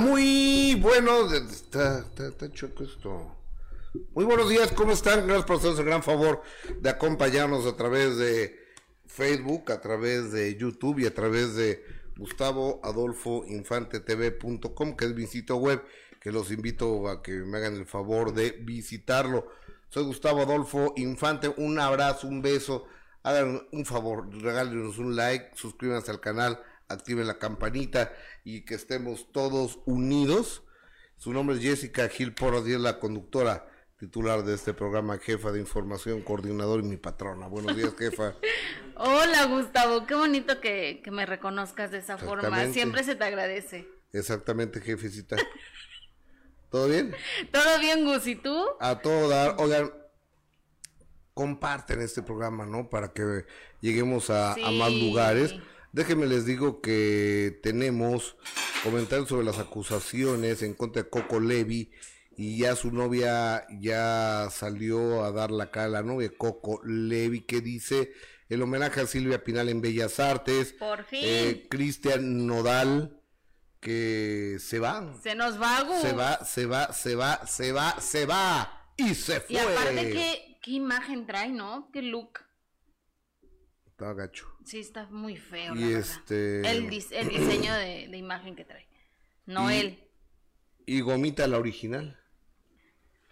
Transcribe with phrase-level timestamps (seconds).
[0.00, 1.32] muy bueno.
[1.32, 3.36] Está, está, está choco esto.
[4.14, 5.26] Muy buenos días, ¿cómo están?
[5.26, 6.42] Gracias por hacernos el gran favor
[6.80, 8.56] de acompañarnos a través de
[9.06, 11.84] Facebook, a través de YouTube y a través de
[12.16, 15.82] Gustavo Adolfo Infante TV.com, que es mi sitio web,
[16.20, 19.48] que los invito a que me hagan el favor de visitarlo.
[19.88, 22.86] Soy Gustavo Adolfo Infante, un abrazo, un beso.
[23.22, 28.12] Hagan un favor, regálenos un like, suscríbanse al canal, activen la campanita
[28.44, 30.64] y que estemos todos unidos.
[31.16, 33.66] Su nombre es Jessica Gil Porras y es la conductora
[33.98, 37.46] titular de este programa, jefa de información, coordinador y mi patrona.
[37.48, 38.34] Buenos días, jefa.
[38.96, 40.06] Hola, Gustavo.
[40.06, 42.66] Qué bonito que, me reconozcas de esa forma.
[42.72, 43.86] Siempre se te agradece.
[44.12, 45.36] Exactamente, jefecita.
[46.70, 47.14] ¿Todo bien?
[47.52, 48.26] Todo bien, Gus.
[48.26, 48.64] ¿Y tú?
[48.80, 49.56] A todo dar.
[49.58, 49.92] Oigan,
[51.34, 52.88] comparten este programa, ¿no?
[52.88, 53.44] Para que
[53.80, 55.54] lleguemos a, a más lugares.
[55.92, 58.36] Déjenme les digo que tenemos
[58.84, 61.90] comentarios sobre las acusaciones en contra de Coco Levi
[62.36, 67.40] y ya su novia ya salió a dar la cara a la novia Coco Levi
[67.40, 68.12] que dice
[68.48, 70.72] el homenaje a Silvia Pinal en Bellas Artes.
[70.74, 71.20] Por fin.
[71.22, 73.20] Eh, Cristian Nodal
[73.80, 75.12] que se va.
[75.22, 79.40] Se nos va, Se va, se va, se va, se va, se va y se
[79.40, 79.54] fue.
[79.54, 81.90] Y aparte qué, qué imagen trae, ¿no?
[81.92, 82.40] Qué look.
[83.86, 84.49] Está gacho.
[84.64, 85.74] Sí, está muy feo.
[85.74, 86.60] Y este.
[86.70, 88.86] El, diseño de, imagen que trae.
[89.46, 89.98] No él.
[90.86, 92.18] Y Gomita la original.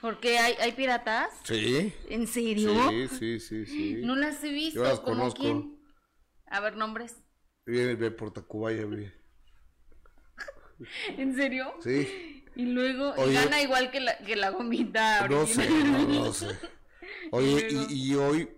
[0.01, 1.29] ¿Por qué hay, hay piratas?
[1.45, 1.93] Sí.
[2.09, 2.89] ¿En serio?
[2.89, 4.01] Sí, sí, sí, sí.
[4.05, 4.81] No las he visto.
[4.81, 5.41] Yo las conozco.
[5.41, 5.79] Quién?
[6.47, 7.17] A ver, nombres.
[7.67, 8.83] Viene de Portacubaya.
[11.19, 11.75] ¿En serio?
[11.83, 12.45] Sí.
[12.55, 15.27] Y luego gana igual que la, que la gomita.
[15.29, 16.47] No sé, no, sé.
[17.31, 18.49] Oye, y, hoy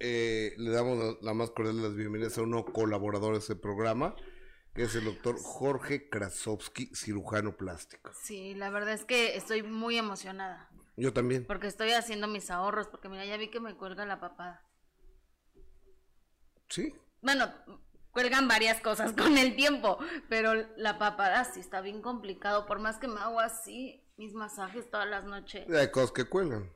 [0.00, 4.16] eh, le damos la, más cordial de las bienvenidas a uno colaborador de este programa
[4.74, 8.12] que es el doctor Jorge Krasovsky, cirujano plástico.
[8.22, 10.70] Sí, la verdad es que estoy muy emocionada.
[10.96, 11.44] Yo también.
[11.44, 14.64] Porque estoy haciendo mis ahorros, porque mira, ya vi que me cuelga la papada.
[16.68, 16.94] Sí.
[17.20, 17.52] Bueno,
[18.12, 22.98] cuelgan varias cosas con el tiempo, pero la papada sí está bien complicado, por más
[22.98, 25.68] que me hago así, mis masajes todas las noches.
[25.68, 26.70] Hay cosas que cuelgan.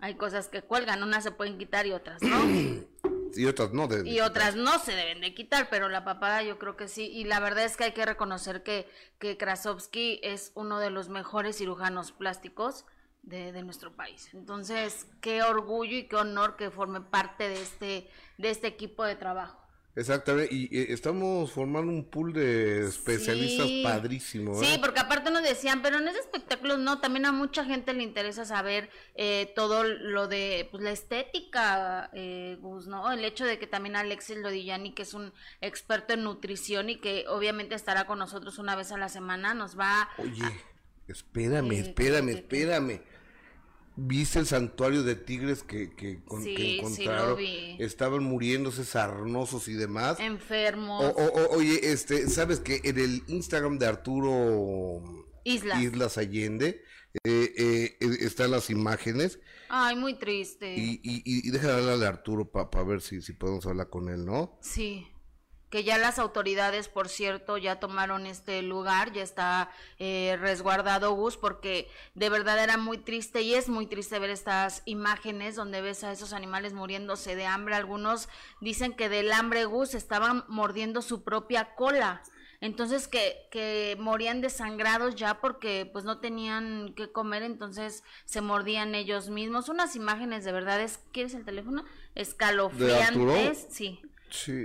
[0.00, 2.42] Hay cosas que cuelgan, unas se pueden quitar y otras no.
[3.34, 6.58] y otras no deben y otras no se deben de quitar pero la papada yo
[6.58, 7.06] creo que sí.
[7.06, 11.08] Y la verdad es que hay que reconocer que que Krasovsky es uno de los
[11.08, 12.86] mejores cirujanos plásticos
[13.22, 14.30] de, de, nuestro país.
[14.32, 19.16] Entonces qué orgullo y qué honor que forme parte de este de este equipo de
[19.16, 19.60] trabajo
[19.96, 24.58] Exactamente, y, estamos formando un pool de especialistas padrísimo.
[24.60, 24.78] Sí, ¿eh?
[24.80, 28.44] porque aparte nos decían, pero en ese espectáculo no, también a mucha gente le interesa
[28.44, 33.10] saber eh, todo lo de pues, la estética, eh, Gus, ¿no?
[33.10, 37.24] El hecho de que también Alexis Lodillani, que es un experto en nutrición y que
[37.28, 40.08] obviamente estará con nosotros una vez a la semana, nos va...
[40.18, 40.44] Oye,
[41.08, 43.00] espérame, espérame, espérame.
[43.96, 46.22] ¿Viste el santuario de tigres que, que,
[46.78, 47.38] encontraron?
[47.78, 50.18] Estaban muriéndose sarnosos y demás.
[50.20, 51.14] Enfermos.
[51.50, 56.82] oye, este, ¿sabes que en el Instagram de Arturo Islas, Islas Allende
[57.24, 59.38] eh, eh, están las imágenes?
[59.68, 60.74] Ay, muy triste.
[60.76, 64.58] Y, y, y hablarle a Arturo para ver si, si podemos hablar con él, ¿no?
[64.62, 65.06] Sí
[65.70, 71.36] que ya las autoridades, por cierto, ya tomaron este lugar, ya está eh, resguardado Gus,
[71.36, 76.02] porque de verdad era muy triste y es muy triste ver estas imágenes donde ves
[76.02, 77.76] a esos animales muriéndose de hambre.
[77.76, 78.28] Algunos
[78.60, 82.22] dicen que del hambre Gus estaban mordiendo su propia cola.
[82.60, 88.94] Entonces que, que morían desangrados ya porque pues no tenían que comer, entonces se mordían
[88.94, 89.70] ellos mismos.
[89.70, 91.84] Unas imágenes de verdad es, ¿quieres el teléfono?
[92.16, 94.02] Escalofriantes, sí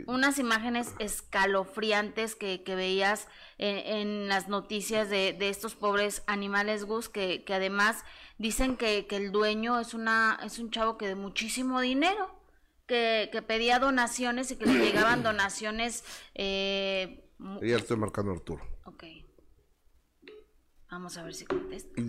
[0.07, 3.27] unas imágenes escalofriantes que, que veías
[3.57, 8.03] en, las noticias de, estos pobres animales Gus, que, que además
[8.37, 12.39] dicen que, que, el dueño es, una, es un chavo que de muchísimo dinero,
[12.85, 16.03] que, que pedía donaciones y que le llegaban donaciones.
[16.33, 17.29] Eh,
[17.61, 18.63] ya estoy marcando Arturo.
[18.85, 19.03] Ok.
[20.89, 22.01] Vamos a ver si contesta.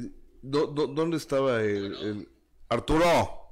[0.42, 2.28] ¿Dónde estaba el...
[2.68, 3.45] Arturo?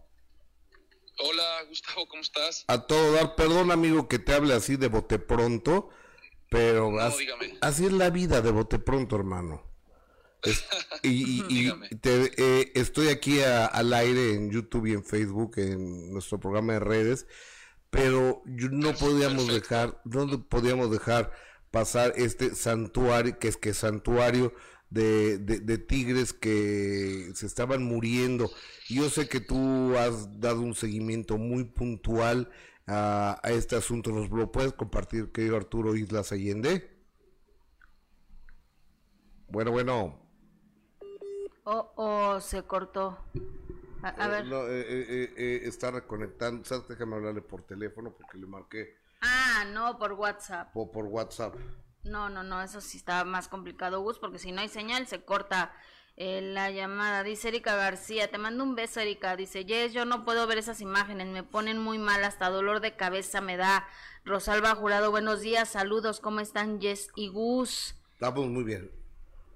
[1.18, 2.64] Hola, Gustavo, ¿cómo estás?
[2.66, 5.88] A todo dar, perdón amigo que te hable así de bote pronto,
[6.50, 9.62] pero así, es la vida de bote pronto, hermano.
[11.02, 11.68] y,
[12.02, 17.26] eh, estoy aquí al aire en YouTube y en Facebook, en nuestro programa de redes,
[17.90, 21.32] pero no podíamos dejar, no podíamos dejar
[21.70, 24.52] pasar este santuario, que es que santuario
[24.94, 28.50] de, de, tigres que se estaban muriendo.
[28.88, 32.50] Yo sé que tú has dado un seguimiento muy puntual
[32.86, 34.10] a, este asunto.
[34.12, 36.90] ¿Nos lo puedes compartir, querido Arturo Islas Allende?
[39.48, 40.20] Bueno, bueno.
[41.64, 43.18] Oh, oh, se cortó.
[44.02, 44.46] A, Eh, ver.
[44.46, 46.64] no, eh, eh, eh, está reconectando.
[46.64, 46.86] ¿Sabes?
[46.88, 50.72] Déjame hablarle por teléfono porque le marqué Ah, no, por WhatsApp.
[50.72, 51.54] por, por WhatsApp.
[52.04, 55.24] No, no, no, eso sí está más complicado, Gus, porque si no hay señal se
[55.24, 55.74] corta
[56.16, 57.22] eh, la llamada.
[57.22, 59.36] Dice Erika García, te mando un beso, Erika.
[59.36, 62.94] Dice, Yes, yo no puedo ver esas imágenes, me ponen muy mal, hasta dolor de
[62.94, 63.88] cabeza me da.
[64.24, 67.94] Rosalba Jurado, buenos días, saludos, ¿cómo están, Yes y Gus?
[68.14, 68.90] Estamos muy bien.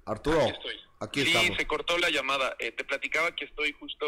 [0.05, 0.81] Arturo, Aquí estoy.
[1.01, 1.57] aquí sí, estamos.
[1.59, 2.57] se cortó la llamada.
[2.59, 4.07] Eh, te platicaba que estoy justo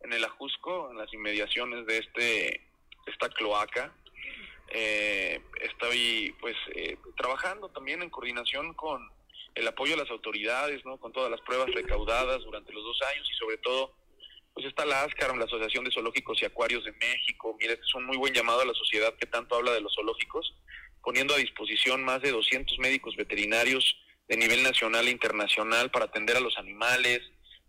[0.00, 2.68] en el Ajusco, en las inmediaciones de este
[3.06, 3.92] esta cloaca.
[4.68, 9.08] Eh, estoy pues eh, trabajando también en coordinación con
[9.54, 10.98] el apoyo a las autoridades, ¿no?
[10.98, 13.94] Con todas las pruebas recaudadas durante los dos años y sobre todo
[14.56, 17.54] pues está la ASCAR, la Asociación de Zoológicos y Acuarios de México.
[17.60, 19.94] Mira, este es un muy buen llamado a la sociedad que tanto habla de los
[19.94, 20.54] zoológicos,
[21.02, 23.98] poniendo a disposición más de 200 médicos veterinarios
[24.28, 27.20] de nivel nacional e internacional para atender a los animales,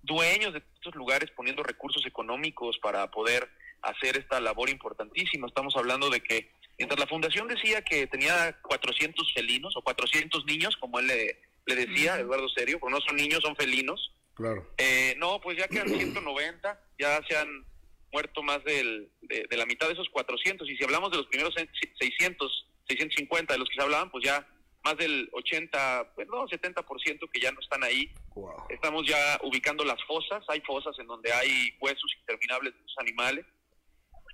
[0.01, 3.49] dueños de estos lugares poniendo recursos económicos para poder
[3.81, 5.47] hacer esta labor importantísima.
[5.47, 10.75] Estamos hablando de que mientras la fundación decía que tenía 400 felinos o 400 niños,
[10.77, 12.19] como él le, le decía.
[12.19, 14.67] Eduardo Serio, porque no son niños, son felinos, Claro.
[14.77, 17.65] eh, no, pues ya quedan 190, ya se han
[18.11, 20.69] muerto más del, de, de la mitad de esos 400.
[20.69, 21.53] Y si hablamos de los primeros
[21.99, 24.47] 600, 650 de los que se hablaban, pues ya
[24.83, 28.09] más del 80, pues no, 70% que ya no están ahí.
[28.35, 28.67] Wow.
[28.69, 33.45] Estamos ya ubicando las fosas, hay fosas en donde hay huesos interminables de los animales.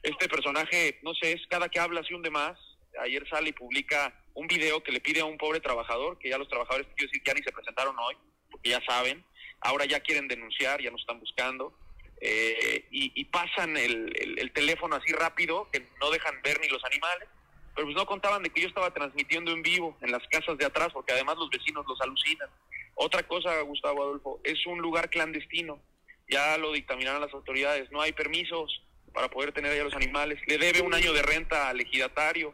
[0.03, 2.59] Este personaje, no sé, es cada que habla se hunde más.
[3.01, 6.37] Ayer sale y publica un video que le pide a un pobre trabajador, que ya
[6.37, 8.15] los trabajadores, quiero decir, ya ni se presentaron hoy,
[8.51, 9.23] porque ya saben,
[9.61, 11.77] ahora ya quieren denunciar, ya nos están buscando,
[12.21, 16.83] eh, y, pasan el, el- el teléfono así rápido, que no dejan ver ni los
[16.85, 17.27] animales,
[17.75, 20.65] pero pues no contaban de que yo estaba transmitiendo en vivo en las casas de
[20.65, 22.49] atrás, porque además los vecinos los alucinan.
[22.95, 25.81] Otra cosa, Gustavo Adolfo, es un lugar clandestino,
[26.29, 28.81] ya lo dictaminaron las autoridades, no hay permisos
[29.13, 32.53] para poder tener ahí a los animales, le debe un año de renta al ejidatario,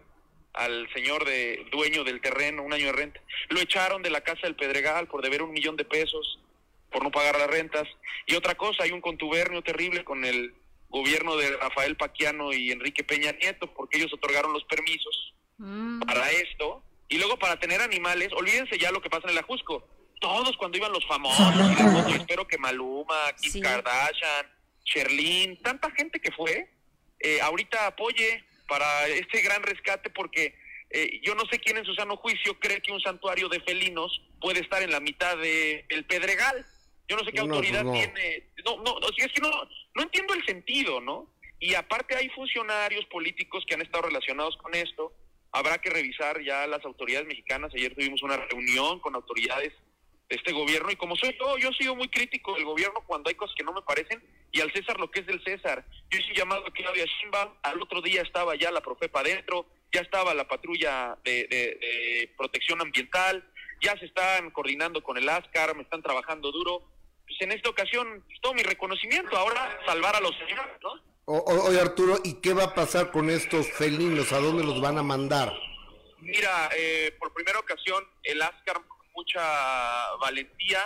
[0.54, 3.22] al señor de dueño del terreno, un año de renta.
[3.50, 6.40] Lo echaron de la casa del Pedregal por deber un millón de pesos,
[6.92, 7.88] por no pagar las rentas.
[8.26, 10.54] Y otra cosa, hay un contubernio terrible con el
[10.90, 16.32] gobierno de Rafael Paquiano y Enrique Peña Nieto, porque ellos otorgaron los permisos Mm, para
[16.32, 16.82] esto.
[17.10, 19.86] Y luego para tener animales, olvídense ya lo que pasa en el Ajusco.
[20.22, 21.54] Todos cuando iban los famosos,
[22.10, 23.60] y espero que Maluma, Kim Sí.
[23.62, 24.48] Kardashian,
[24.94, 26.69] Sherlyn, tanta gente que fue,
[27.19, 30.56] eh, ahorita apoye para este gran rescate porque
[30.89, 34.21] eh, yo no sé quién en su sano juicio cree que un santuario de felinos
[34.41, 36.65] puede estar en la mitad de el Pedregal.
[37.07, 38.13] Yo no sé qué No, autoridad pues no.
[38.13, 38.44] tiene.
[38.65, 39.50] No, no, es que no,
[39.95, 41.31] no entiendo el sentido, ¿no?
[41.59, 45.13] Y aparte hay funcionarios políticos que han estado relacionados con esto.
[45.51, 47.74] Habrá que revisar ya las autoridades mexicanas.
[47.75, 49.88] Ayer tuvimos una reunión con autoridades de
[50.30, 53.36] este gobierno y como soy yo, yo he sido muy crítico del gobierno cuando hay
[53.36, 55.84] cosas que no me parecen y al César lo que es del César.
[56.12, 59.66] Yo hice un llamado a Claudia Sheinbaum, al otro día estaba ya la Profepa adentro,
[59.92, 63.44] ya estaba la patrulla de, de- de protección ambiental,
[63.81, 66.84] ya se están coordinando con el ASCAR, me están trabajando duro.
[67.28, 70.90] Pues en esta ocasión, pues, todo mi reconocimiento, ahora salvar a los señores, ¿no?
[71.25, 74.32] O- o- Oye Arturo, ¿y qué va a pasar con estos felinos?
[74.34, 75.54] ¿A dónde los van a mandar?
[76.20, 78.82] Mira, eh, por primera ocasión, el ASCAR,
[79.20, 80.80] mucha valentía,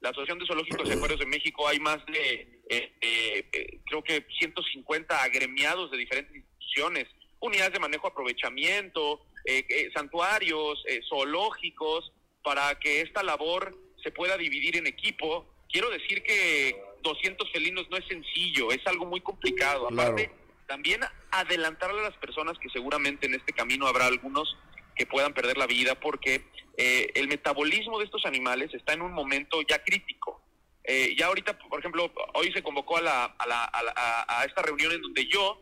[0.00, 4.02] la Asociación de Zoológicos y Acuarios de México, hay más de, eh, eh, eh, creo
[4.02, 7.06] que 150 agremiados de diferentes instituciones,
[7.40, 12.12] unidades de manejo aprovechamiento, eh, eh, santuarios, eh, zoológicos,
[12.42, 15.46] para que esta labor se pueda dividir en equipo.
[15.70, 19.88] Quiero decir que 200 felinos no es sencillo, es algo muy complicado.
[19.88, 20.12] Claro.
[20.12, 20.30] Aparte,
[20.66, 21.00] también
[21.30, 24.56] adelantarle a las personas que seguramente en este camino habrá algunos
[24.94, 26.44] que puedan perder la vida porque
[26.76, 30.42] eh, el metabolismo de estos animales está en un momento ya crítico.
[30.84, 34.44] Eh, ya ahorita, por ejemplo, hoy se convocó a, la, a, la- a la- a-
[34.44, 35.58] esta reunión en donde yo,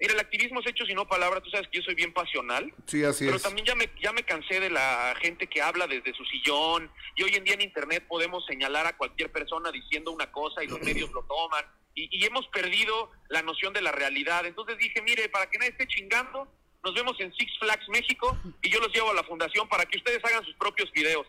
[0.00, 2.72] mira, el activismo es hechos y no palabras, tú sabes que yo soy bien pasional,
[2.86, 3.42] Sí, así pero es.
[3.42, 7.22] también ya me, ya me cansé de la gente que habla desde su sillón y
[7.22, 10.80] hoy en día en Internet podemos señalar a cualquier persona diciendo una cosa y los
[10.82, 11.64] medios lo toman
[11.94, 14.44] y, y hemos perdido la noción de la realidad.
[14.46, 16.46] Entonces dije, mire, para que nadie esté chingando,
[16.86, 19.98] nos vemos en Six Flags México y yo los llevo a la fundación para que
[19.98, 21.26] ustedes hagan sus propios videos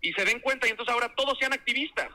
[0.00, 2.08] y se den cuenta y entonces ahora todos sean activistas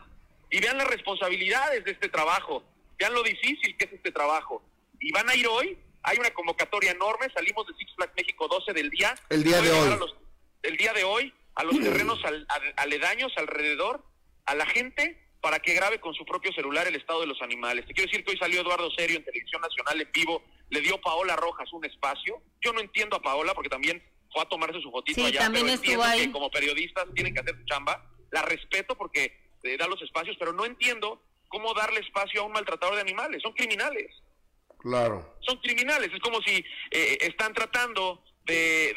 [0.50, 2.64] y vean las responsabilidades de este trabajo,
[2.98, 4.64] vean lo difícil que es este trabajo.
[5.00, 8.74] Y van a ir hoy, hay una convocatoria enorme, salimos de Six Flags México 12
[8.74, 9.14] del día.
[9.30, 9.98] El día de hoy.
[10.00, 10.16] los-
[10.64, 14.04] el día de hoy, a los terrenos al- a- aledaños alrededor,
[14.46, 17.86] a la gente, para que grabe con su propio celular el estado de los animales.
[17.86, 21.00] Te quiero decir que hoy salió Eduardo Serio en Televisión Nacional en vivo, le dio
[21.02, 22.42] Paola Rojas un espacio.
[22.62, 25.66] Yo no entiendo a Paola porque también fue a tomarse su fotito Sí, allá, también
[25.66, 26.26] pero estuvo entiendo ahí.
[26.28, 28.04] que como periodistas tienen que hacer su chamba.
[28.32, 32.52] la respeto porque eh, da los espacios, pero no entiendo cómo darle espacio a un
[32.52, 33.42] maltratador de animales.
[33.42, 34.12] Son criminales.
[34.80, 35.36] Claro.
[35.42, 36.12] Son criminales.
[36.14, 38.94] Es como si eh, están tratando de,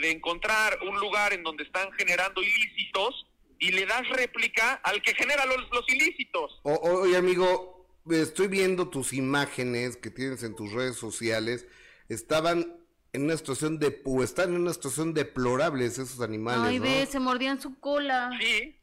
[0.00, 3.26] de, encontrar un lugar en donde están generando ilícitos
[3.58, 6.60] y le das réplica al que genera los, los ilícitos.
[6.62, 7.73] oye, amigo,
[8.10, 11.66] estoy viendo tus imágenes que tienes en tus redes sociales.
[12.08, 12.76] Estaban
[13.12, 16.64] en una situación de, o están en una situación deplorable esos animales.
[16.64, 18.30] Ay, ve, se mordían su cola.
[18.40, 18.76] Sí,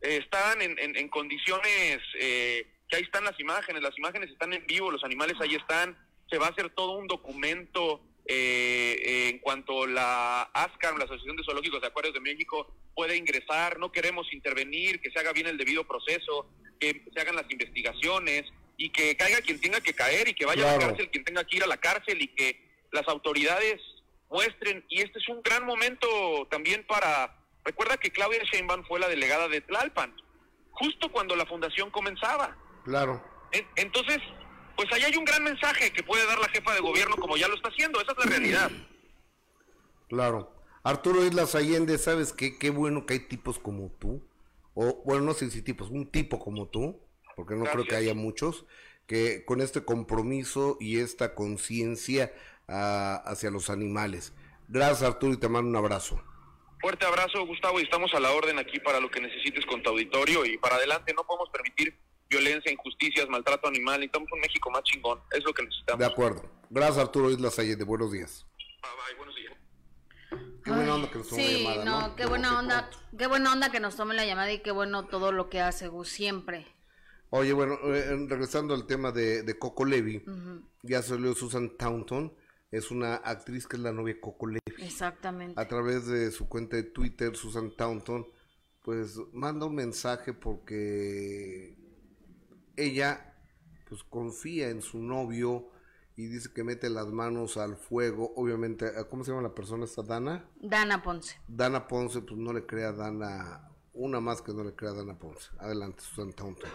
[0.00, 4.90] están en, en, condiciones, eh, que ahí están las imágenes, las imágenes están en vivo,
[4.90, 5.96] los animales ahí están,
[6.30, 11.44] se va a hacer todo un documento eh, en cuanto la ASCAR, la Asociación de
[11.44, 15.58] Zoológicos de Acuarios de México, puede ingresar, no queremos intervenir, que se haga bien el
[15.58, 16.48] debido proceso,
[16.80, 18.44] que se hagan las investigaciones
[18.76, 21.44] y que caiga quien tenga que caer y que vaya a la cárcel quien tenga
[21.44, 22.60] que ir a la cárcel y que
[22.92, 23.80] las autoridades
[24.30, 26.08] muestren, y este es un gran momento
[26.50, 30.14] también para, recuerda que Claudia Sheinbaum fue la delegada de Tlalpan,
[30.72, 32.56] justo cuando la fundación comenzaba.
[32.84, 33.22] Claro.
[33.76, 34.18] Entonces,
[34.76, 37.48] pues ahí hay un gran mensaje que puede dar la jefa de gobierno como ya
[37.48, 38.70] lo está haciendo, esa es la realidad.
[40.08, 40.52] Claro.
[40.82, 42.58] Arturo Islas Allende, ¿sabes qué?
[42.58, 44.24] Qué bueno que hay tipos como tú,
[44.74, 47.00] o bueno, no sé si tipos, un tipo como tú,
[47.34, 48.66] porque no creo que haya muchos,
[49.06, 52.32] que con este compromiso y esta conciencia
[52.68, 54.32] hacia los animales.
[54.68, 56.22] Gracias Arturo y te mando un abrazo.
[56.80, 59.90] Fuerte abrazo Gustavo y estamos a la orden aquí para lo que necesites con tu
[59.90, 61.96] auditorio y para adelante no podemos permitir
[62.28, 65.98] violencia, injusticias, maltrato animal, necesitamos un México más chingón, es lo que necesitamos.
[65.98, 66.50] De acuerdo.
[66.68, 68.46] Gracias Arturo Islas Allende, buenos días.
[68.82, 69.52] Bye bye, buenos días.
[70.64, 73.52] Qué buena onda que nos tome sí, la llamada, no, qué buena onda, qué buena
[73.52, 76.66] onda que nos tome la llamada y qué bueno todo lo que hace Gus siempre.
[77.30, 80.24] Oye, bueno, eh, regresando al tema de, Coco Levy,
[80.82, 82.34] ya salió Susan Taunton,
[82.70, 84.60] es una actriz que es la novia de Coco Levy.
[84.78, 85.60] Exactamente.
[85.60, 88.26] A través de su cuenta de Twitter, Susan Taunton,
[88.82, 91.75] pues manda un mensaje porque
[92.76, 93.34] ella
[93.88, 95.70] pues confía en su novio
[96.16, 98.32] y dice que mete las manos al fuego.
[98.36, 100.02] Obviamente, ¿cómo se llama la persona esta?
[100.02, 100.48] Dana.
[100.60, 101.36] Dana Ponce.
[101.46, 104.94] Dana Ponce, pues no le crea a Dana, una más que no le crea a
[104.94, 105.50] Dana Ponce.
[105.58, 106.70] Adelante, Susan Taunton.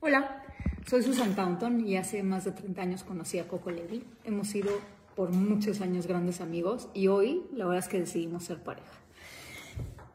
[0.00, 0.42] Hola,
[0.86, 4.04] soy Susan Taunton y hace más de 30 años conocí a Coco Levy.
[4.24, 4.70] Hemos sido
[5.14, 8.90] por muchos años grandes amigos y hoy la verdad es que decidimos ser pareja.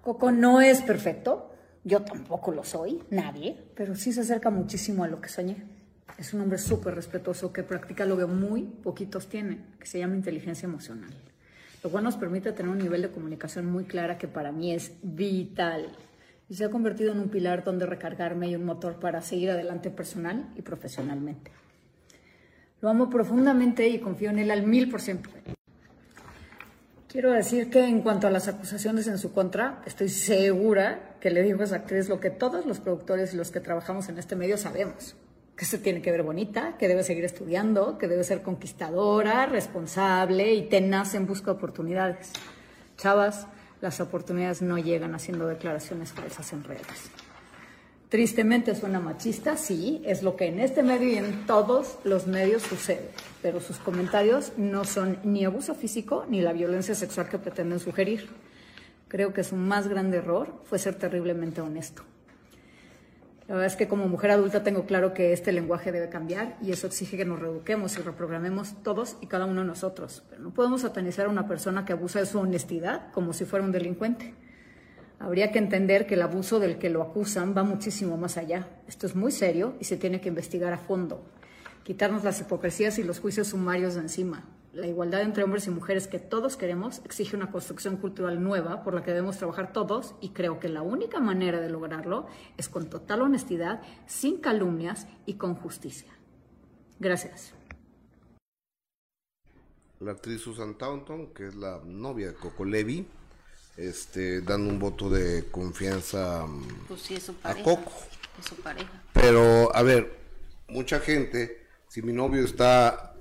[0.01, 1.54] Coco no es perfecto,
[1.85, 5.63] yo tampoco lo soy, nadie, pero sí se acerca muchísimo a lo que soñé.
[6.17, 10.15] Es un hombre súper respetuoso que practica lo que muy poquitos tienen, que se llama
[10.15, 11.13] inteligencia emocional.
[11.83, 14.93] Lo cual nos permite tener un nivel de comunicación muy clara que para mí es
[15.03, 15.91] vital
[16.49, 19.91] y se ha convertido en un pilar donde recargarme y un motor para seguir adelante
[19.91, 21.51] personal y profesionalmente.
[22.81, 25.29] Lo amo profundamente y confío en él al mil por ciento.
[27.07, 31.41] Quiero decir que en cuanto a las acusaciones en su contra, estoy segura que le
[31.41, 34.58] dijo esa actriz lo que todos los productores y los que trabajamos en este medio
[34.58, 35.15] sabemos.
[35.58, 40.53] Que se tiene que ver bonita, que debe seguir estudiando, que debe ser conquistadora, responsable
[40.53, 42.32] y tenaz en busca de oportunidades.
[42.98, 43.48] Chavas,
[43.82, 47.10] las oportunidades no llegan haciendo declaraciones falsas en redes.
[48.10, 52.62] Tristemente suena machista, sí, es lo que en este medio y en todos los medios
[52.62, 53.10] sucede,
[53.41, 58.29] pero sus comentarios no son ni abuso físico ni la violencia sexual que pretenden sugerir.
[59.07, 62.03] Creo que su más grande error fue ser terriblemente honesto.
[63.47, 66.71] La verdad es que como mujer adulta tengo claro que este lenguaje debe cambiar y
[66.71, 70.24] eso exige que nos reeduquemos y reprogramemos todos y cada uno de nosotros.
[70.29, 73.63] Pero no podemos satanizar a una persona que abusa de su honestidad como si fuera
[73.63, 74.33] un delincuente.
[75.19, 78.67] Habría que entender que el abuso del que lo acusan va muchísimo más allá.
[78.88, 81.24] Esto es muy serio y se tiene que investigar a fondo.
[81.83, 84.43] Quitarnos las hipocresías y los juicios sumarios de encima.
[84.75, 88.94] La igualdad entre hombres y mujeres que todos queremos exige una construcción cultural nueva por
[88.94, 92.27] la que debemos trabajar todos y creo que la única manera de lograrlo
[92.58, 96.12] es con total honestidad, sin calumnias y con justicia.
[97.00, 97.53] Gracias.
[100.01, 103.08] La actriz Susan Taunton, que es la novia de Coco Levy,
[103.77, 107.94] este, dando un voto de confianza mm, pues sí, es su a Coco.
[108.38, 108.91] Es su pareja.
[109.13, 110.20] Pero, a ver,
[110.67, 113.14] mucha gente, si mi novio está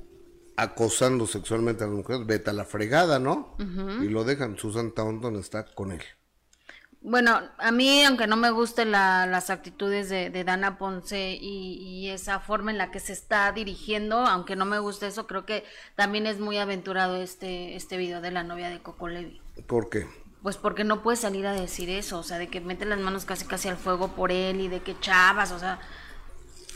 [0.56, 3.56] acosando sexualmente a las mujeres, vete a la fregada, ¿no?
[4.02, 6.02] Y lo dejan, Susan Taunton está con él.
[7.06, 12.70] Bueno, a mí, aunque no me gusten las actitudes de, Dana Ponce y, esa forma
[12.70, 15.64] en la que se está dirigiendo, aunque no me guste eso, creo que
[15.96, 19.38] también es muy aventurado este, este video de la novia de Coco Levi.
[19.66, 20.06] ¿Por qué?
[20.42, 23.26] Pues porque no puede salir a decir eso, o sea, de que mete las manos
[23.26, 25.80] casi casi al fuego por él y de que chavas, o sea,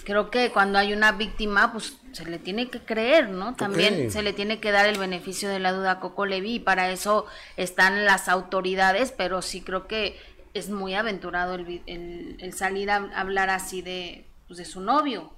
[0.09, 3.57] creo que cuando hay una víctima, pues se le tiene que creer, ¿no?
[3.57, 6.61] También se le tiene que dar el beneficio de la duda a Coco Levi y
[6.61, 10.19] para eso están las autoridades, pero sí creo que
[10.55, 15.33] es muy aventurado el, el- el salir a hablar así de, pues, de su novio.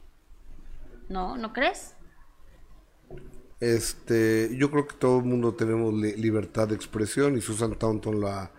[1.08, 1.36] ¿No?
[1.36, 1.94] ¿No crees?
[3.60, 8.20] Este, yo creo que todo el mundo tenemos li- libertad de expresión y Susan Taunton
[8.20, 8.52] la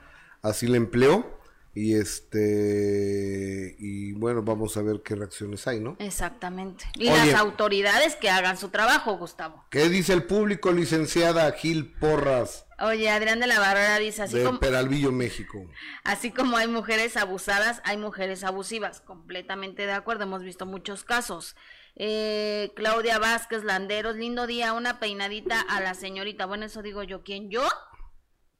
[0.43, 1.25] así la empleó
[1.73, 5.95] y este y bueno, vamos a ver qué reacciones hay, ¿no?
[5.99, 6.85] Exactamente.
[6.95, 7.27] Y Oye.
[7.27, 9.65] las autoridades que hagan su trabajo, Gustavo.
[9.69, 14.45] ¿Qué dice el público, licenciada Gil Porras Oye, Adrián de la Barrera dice así de
[14.45, 14.59] como...
[14.59, 15.67] Peralvillo, México?
[16.03, 19.01] Así como hay mujeres abusadas, hay mujeres abusivas.
[19.01, 21.55] Completamente de acuerdo, hemos visto muchos casos.
[21.95, 26.47] Eh, Claudia Vázquez Landeros, lindo día, una peinadita a la señorita.
[26.47, 27.21] Bueno, eso digo yo.
[27.23, 27.51] ¿Quién?
[27.51, 27.67] ¿Yo?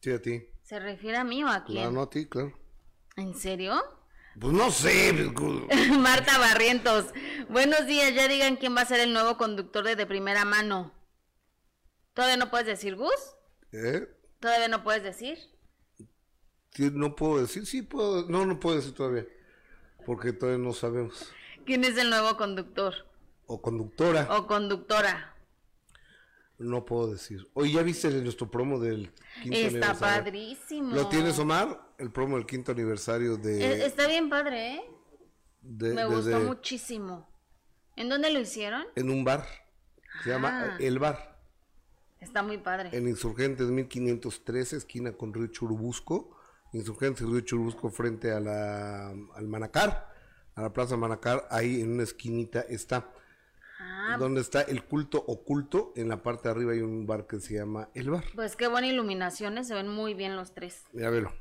[0.02, 0.44] Sí, a ti.
[0.62, 1.78] ¿Se refiere a mí o a quién?
[1.78, 2.61] Claro, no a ti, claro.
[3.18, 3.82] ¿En serio?
[4.40, 5.14] Pues no sé.
[5.36, 7.06] pues, Marta Barrientos,
[7.50, 10.94] buenos días, ya digan quién va a ser el nuevo conductor de, de primera mano.
[12.14, 13.12] ¿Todavía no puedes decir, Gus?
[13.72, 14.08] ¿Eh?
[14.40, 15.38] ¿Todavía no puedes decir?
[16.78, 19.26] No puedo decir, sí puedo, no, no puedo decir todavía,
[20.06, 21.32] porque todavía no sabemos.
[21.66, 22.94] ¿Quién es el nuevo conductor
[23.46, 25.36] O conductora, o conductora?
[26.58, 27.50] no puedo decir.
[27.54, 30.00] Oye, ¿ya viste nuestro promo del quinto Está aniversario?
[30.00, 30.96] padrísimo.
[30.96, 31.91] ¿Lo tienes, Omar?
[32.02, 33.86] El promo del quinto aniversario de...
[33.86, 34.82] Está bien padre, ¿eh?
[35.62, 37.30] de- Me de- gustó de- muchísimo.
[37.96, 38.86] ¿En dónde lo hicieron?
[38.96, 39.46] En un bar,
[40.24, 40.78] se llama Ah.
[40.80, 41.40] El Bar,
[42.20, 42.90] Está muy padre.
[42.94, 46.36] en Insurgentes 1513, esquina con Río Churubusco.
[46.74, 50.10] Insurgentes Río Churubusco frente a la, al Manacar,
[50.56, 53.12] a la Plaza Manacar, ahí en una esquinita está.
[53.80, 55.92] Ah, donde está el culto oculto.
[55.96, 58.24] En la parte de arriba hay un bar que se llama El Bar.
[58.36, 59.64] pues qué buena iluminación, ¿eh?
[59.64, 60.84] se ven muy bien los tres.
[60.94, 61.32] Mira, velo.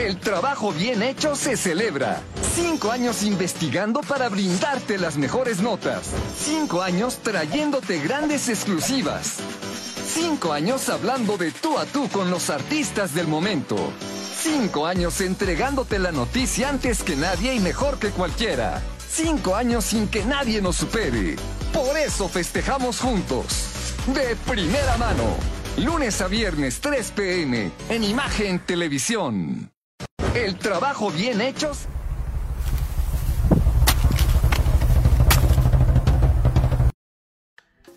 [0.00, 2.22] El trabajo bien hecho se celebra.
[2.54, 6.12] Cinco años investigando para brindarte las mejores notas.
[6.38, 9.36] Cinco años trayéndote grandes exclusivas.
[10.14, 13.76] Cinco años hablando de tú a tú con los artistas del momento.
[14.40, 18.80] Cinco años entregándote la noticia antes que nadie y mejor que cualquiera.
[19.06, 21.36] Cinco años sin que nadie nos supere.
[21.74, 23.44] Por eso festejamos juntos.
[24.06, 25.36] De primera mano.
[25.76, 29.69] Lunes a viernes 3 pm en Imagen Televisión.
[30.34, 31.72] El trabajo bien hecho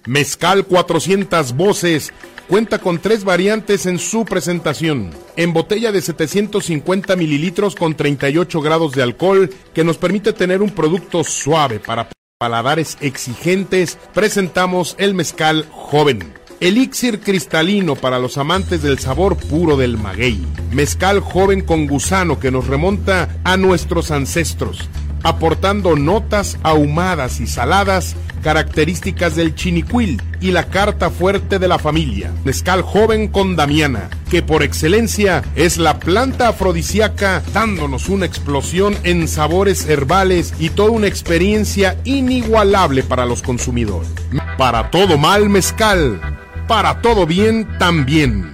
[0.05, 2.11] Mezcal 400 voces
[2.49, 5.11] cuenta con tres variantes en su presentación.
[5.37, 10.71] En botella de 750 mililitros con 38 grados de alcohol, que nos permite tener un
[10.71, 16.33] producto suave para paladares exigentes, presentamos el mezcal joven.
[16.59, 20.45] Elixir cristalino para los amantes del sabor puro del maguey.
[20.71, 24.89] Mezcal joven con gusano que nos remonta a nuestros ancestros,
[25.23, 32.31] aportando notas ahumadas y saladas características del chinicuil y la carta fuerte de la familia.
[32.43, 39.27] Mezcal joven con Damiana, que por excelencia es la planta afrodisíaca dándonos una explosión en
[39.27, 44.09] sabores herbales y toda una experiencia inigualable para los consumidores.
[44.57, 48.53] Para todo mal mezcal, para todo bien también.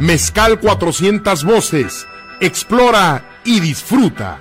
[0.00, 2.06] Mezcal 400 voces.
[2.40, 4.40] Explora y disfruta.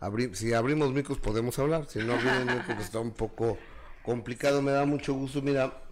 [0.00, 3.56] Abri- si abrimos micros podemos hablar, si no abrimos micros pues está un poco
[4.02, 5.82] complicado, me da mucho gusto, mira,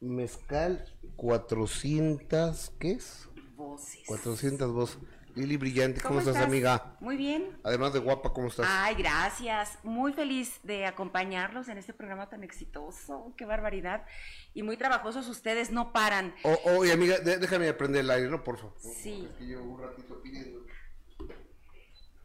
[0.00, 0.84] mezcal
[1.16, 3.28] 400, ¿qué es?
[3.54, 4.00] Voces.
[4.06, 4.98] 400 voz.
[5.36, 6.96] Lili Brillante, ¿cómo, estás, amiga?
[6.98, 7.58] Muy bien.
[7.62, 8.66] Además de guapa, ¿cómo estás?
[8.68, 9.78] Ay, gracias.
[9.82, 13.34] Muy feliz de acompañarlos en este programa tan exitoso.
[13.36, 14.06] Qué barbaridad.
[14.54, 16.34] Y muy trabajosos ustedes, no paran.
[16.42, 18.42] Oh, oye, amiga, déjame aprender el aire, ¿no?
[18.42, 18.72] Por favor.
[18.78, 19.28] Sí.
[19.30, 20.64] Es que llevo un ratito pidiendo,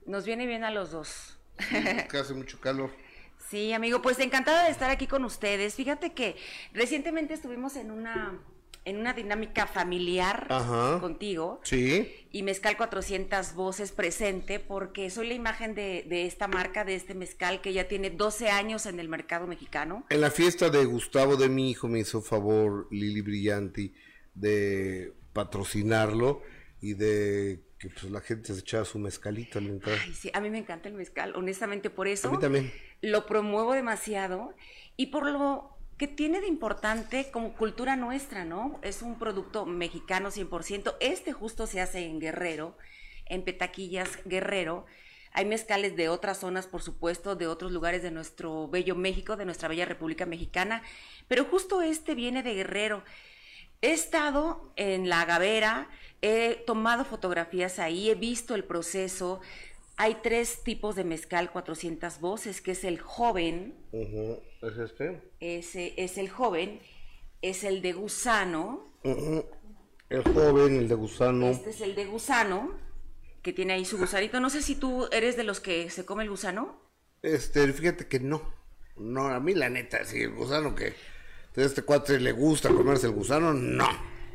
[0.05, 1.37] Nos viene bien a los dos.
[2.09, 2.91] que hace mucho calor.
[3.49, 5.75] Sí, amigo, pues encantada de estar aquí con ustedes.
[5.75, 6.37] Fíjate que
[6.71, 8.39] recientemente estuvimos en una
[8.83, 10.99] en una dinámica familiar Ajá.
[10.99, 11.59] contigo.
[11.63, 12.27] Sí.
[12.31, 17.13] y Mezcal 400 Voces presente porque soy la imagen de, de esta marca, de este
[17.13, 20.05] mezcal que ya tiene 12 años en el mercado mexicano.
[20.09, 23.93] En la fiesta de Gustavo de mi hijo me hizo favor Lili Brillanti
[24.33, 26.41] de patrocinarlo
[26.79, 29.97] y de que pues la gente se echara su mezcalito al entrar.
[30.03, 32.71] Ay, sí, a mí me encanta el mezcal, honestamente por eso A mí también.
[33.01, 34.55] lo promuevo demasiado
[34.97, 38.79] y por lo que tiene de importante como cultura nuestra, ¿no?
[38.81, 40.95] Es un producto mexicano 100%.
[40.99, 42.75] Este justo se hace en Guerrero,
[43.27, 44.87] en Petaquillas Guerrero.
[45.31, 49.45] Hay mezcales de otras zonas, por supuesto, de otros lugares de nuestro bello México, de
[49.45, 50.81] nuestra bella República Mexicana,
[51.27, 53.03] pero justo este viene de Guerrero.
[53.83, 55.87] He estado en la Gavera,
[56.23, 59.39] he tomado fotografías ahí, he visto el proceso.
[60.01, 65.21] Hay tres tipos de mezcal 400 voces, que es el joven, Ujú, ¿Es este?
[65.39, 66.79] ese es el joven,
[67.43, 69.45] es el de gusano, Ujú.
[70.09, 71.45] El joven, el de gusano.
[71.51, 72.71] este es el de gusano,
[73.43, 74.39] que tiene ahí su gusanito.
[74.39, 76.81] No sé si tú eres de los que se come el gusano.
[77.21, 78.41] Este, fíjate que no.
[78.97, 80.95] No, a mí la neta, si el gusano que
[81.55, 83.87] este cuate le gusta comerse el gusano, no.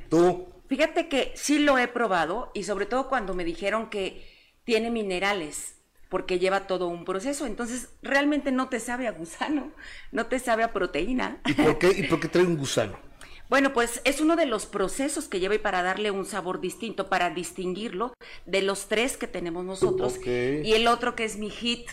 [0.08, 4.35] Tú, Fíjate que sí lo he probado y sobre todo cuando me dijeron que
[4.66, 5.76] tiene minerales,
[6.10, 9.72] porque lleva todo un proceso, entonces realmente no te sabe a gusano,
[10.12, 11.38] no te sabe a proteína.
[11.46, 12.98] ¿y por qué, y por qué trae un gusano?
[13.48, 17.08] Bueno, pues es uno de los procesos que lleva y para darle un sabor distinto,
[17.08, 18.12] para distinguirlo
[18.44, 20.18] de los tres que tenemos nosotros.
[20.26, 21.88] Y el otro que es mi hit,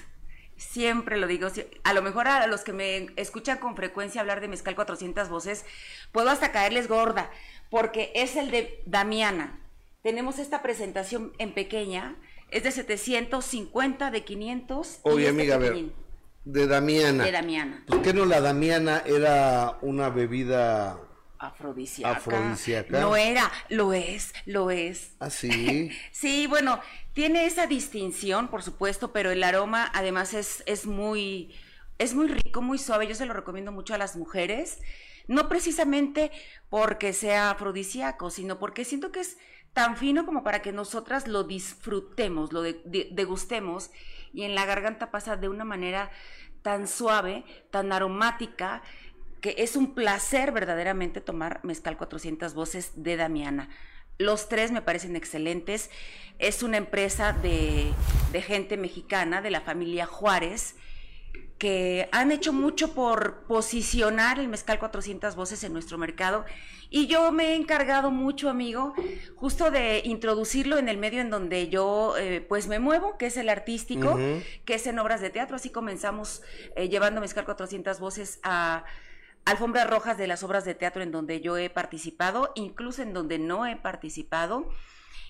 [0.58, 1.50] siempre lo digo,
[1.84, 5.64] a lo mejor a los que me escuchan con frecuencia hablar de Mezcal 400 voces,
[6.12, 7.30] puedo hasta caerles gorda,
[7.70, 9.60] porque es el de Damiana.
[10.02, 12.16] Tenemos esta presentación en pequeña,
[12.54, 14.88] es de 750, de 500.
[14.88, 15.86] y Oye, este amiga, a ver,
[16.46, 17.24] de Damiana.
[17.24, 17.84] De Damiana.
[17.88, 21.00] ¿Por qué no la Damiana era una bebida
[21.44, 22.18] Afrodisíaca.
[22.18, 23.02] Afrodisíaca.
[23.02, 25.12] No era, lo es, lo es.
[25.20, 25.92] así?
[26.12, 26.80] Sí, bueno,
[27.14, 31.54] tiene esa distinción, por supuesto, pero el aroma además es, es muy,
[31.98, 33.08] es muy rico, muy suave.
[33.08, 34.80] Yo se lo recomiendo mucho a las mujeres,
[35.28, 36.32] no precisamente
[36.70, 39.38] porque sea afrodisíaco, sino porque siento que es
[39.74, 43.92] tan fino como para que nosotras lo disfrutemos, lo de- de- degustemos
[44.34, 46.12] y en la garganta pasa de una manera
[46.62, 48.82] tan suave, tan aromática,
[49.42, 53.70] que es un placer verdaderamente tomar mezcal 400 voces de Damiana.
[54.18, 55.90] Los tres me parecen excelentes.
[56.40, 57.92] Es una empresa de,
[58.32, 60.76] de gente mexicana, de la familia Juárez,
[61.58, 66.44] que han hecho mucho por posicionar el mezcal 400 voces en nuestro mercado.
[66.90, 68.94] Y yo me he encargado mucho, amigo,
[69.36, 73.38] justo de introducirlo en el medio en donde yo eh, pues me muevo, que es
[73.38, 74.20] el artístico,
[74.66, 75.56] que es en obras de teatro.
[75.56, 76.42] Así comenzamos
[76.76, 78.84] eh, llevando mezcal 400 voces a
[79.46, 83.40] alfombras rojas de las obras de teatro en donde yo he participado, incluso en donde
[83.40, 84.68] no he participado.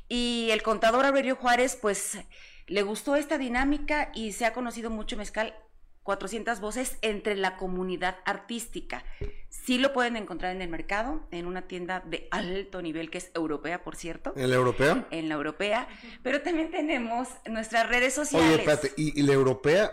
[0.09, 2.17] Y el contador Aurelio Juárez, pues
[2.65, 5.55] le gustó esta dinámica y se ha conocido mucho mezcal
[6.03, 9.03] 400 voces entre la comunidad artística.
[9.49, 13.31] Sí lo pueden encontrar en el mercado, en una tienda de alto nivel que es
[13.33, 15.07] europea, por cierto, ¿En la europea?
[15.11, 15.87] en la europea,
[16.21, 18.47] pero también tenemos nuestras redes sociales.
[18.47, 19.91] Oye, espérate, ¿y, y la europea?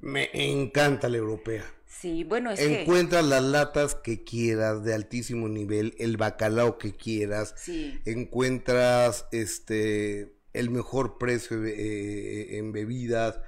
[0.00, 1.64] Me encanta la europea.
[1.86, 6.94] Sí, bueno, es que Encuentras las latas que quieras de altísimo nivel, el bacalao que
[6.94, 8.00] quieras, sí.
[8.04, 13.40] encuentras este el mejor precio eh, en bebidas.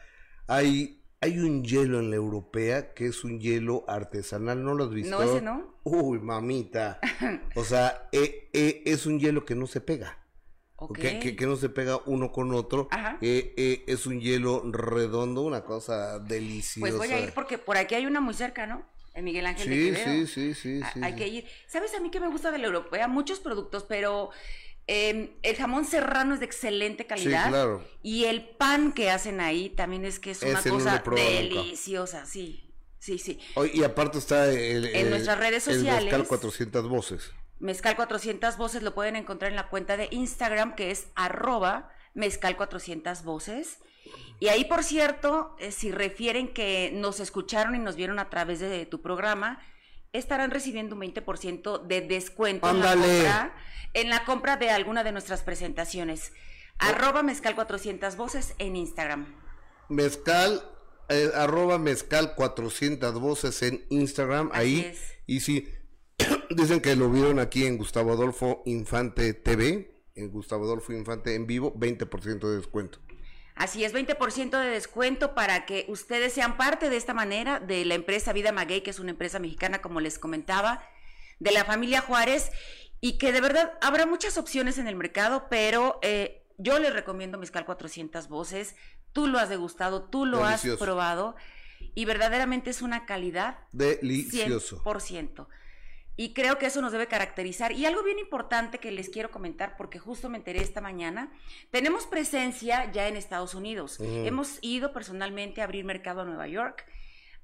[0.50, 4.90] Hay, hay un hielo en la europea que es un hielo artesanal, ¿no lo has
[4.90, 5.10] visto?
[5.16, 5.74] No, ese no.
[5.84, 6.98] Uy, mamita.
[7.56, 10.16] O sea, eh, eh, es un hielo que no se pega.
[10.94, 12.88] Que, que- que no se pega uno con otro.
[12.90, 13.18] Ajá.
[13.20, 16.80] Eh, eh, es un hielo redondo, una cosa deliciosa.
[16.80, 18.82] Pues voy a ir porque por aquí hay una muy cerca, ¿no?
[19.12, 20.26] En Miguel Ángel de Sí, Quevedo.
[20.26, 21.18] sí, sí, sí, A- sí, Hay sí.
[21.18, 21.44] que ir.
[21.66, 23.08] ¿Sabes a mí que me gusta de la europea?
[23.08, 24.30] Muchos productos, pero
[24.86, 27.48] eh, el jamón serrano es de excelente calidad.
[27.48, 27.84] claro.
[28.02, 32.66] Y el pan que hacen ahí también es que es una Ese cosa deliciosa, sí.
[32.98, 33.38] Sí, sí.
[33.72, 36.04] Y aparte está el, En el- nuestras redes el sociales.
[36.04, 37.32] mezcal 400 voces.
[37.58, 42.56] Mezcal 400 voces lo pueden encontrar en la cuenta de Instagram que es arroba mezcal
[42.56, 43.78] 400 voces.
[44.38, 48.60] Y ahí, por cierto, eh, si refieren que nos escucharon y nos vieron a través
[48.60, 49.62] de tu programa,
[50.12, 53.54] estarán recibiendo un 20% de descuento en la, compra,
[53.94, 56.32] en la compra de alguna de nuestras presentaciones.
[56.78, 59.34] Arroba mezcal 400 voces en Instagram.
[59.88, 60.62] Mezcal,
[61.08, 64.80] eh, arroba mezcal 400 voces en Instagram, Así ahí.
[64.80, 65.00] es.
[65.26, 65.68] Y sí,
[66.50, 71.46] dicen que lo vieron aquí en Gustavo Adolfo Infante TV, en Gustavo Adolfo Infante en
[71.46, 72.98] vivo, 20% de descuento.
[73.60, 77.92] Así es, 20% de descuento para que ustedes sean parte de esta manera de la
[77.92, 80.82] empresa Vida Maguey, que es una empresa mexicana, como les comentaba,
[81.40, 82.52] de la familia Juárez,
[83.02, 87.36] y que de verdad habrá muchas opciones en el mercado, pero eh, yo les recomiendo
[87.36, 88.76] Mezcal 400 Voces.
[89.12, 90.82] Tú lo has degustado, tú lo Delicioso.
[90.82, 91.36] has probado,
[91.94, 94.82] y verdaderamente es una calidad Delicioso.
[94.82, 95.46] 100%.
[96.20, 97.72] Y creo que eso nos debe caracterizar.
[97.72, 101.32] Y algo bien importante que les quiero comentar, porque justo me enteré esta mañana,
[101.70, 103.98] tenemos presencia ya en Estados Unidos.
[104.00, 106.84] Hemos ido personalmente a abrir mercado a Nueva York,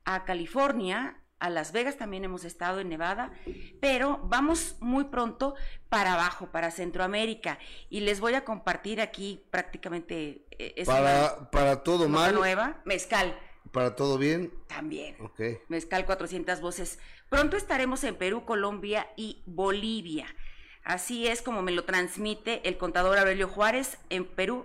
[0.04, 3.32] a California, a Las Vegas también hemos estado en Nevada,
[3.80, 5.54] pero vamos muy pronto
[5.88, 7.58] para abajo, para Centroamérica.
[7.88, 10.44] Y les voy a compartir aquí prácticamente...
[10.50, 13.38] eh, una Para, para todo mal, nueva, mezcal.
[13.76, 14.50] ¿Para todo bien?
[14.68, 15.16] También.
[15.20, 15.38] Ok.
[15.68, 16.98] Mezcal 400 voces.
[17.28, 20.34] Pronto estaremos en Perú, Colombia y Bolivia.
[20.82, 24.64] Así es como me lo transmite el contador Aurelio Juárez en Perú,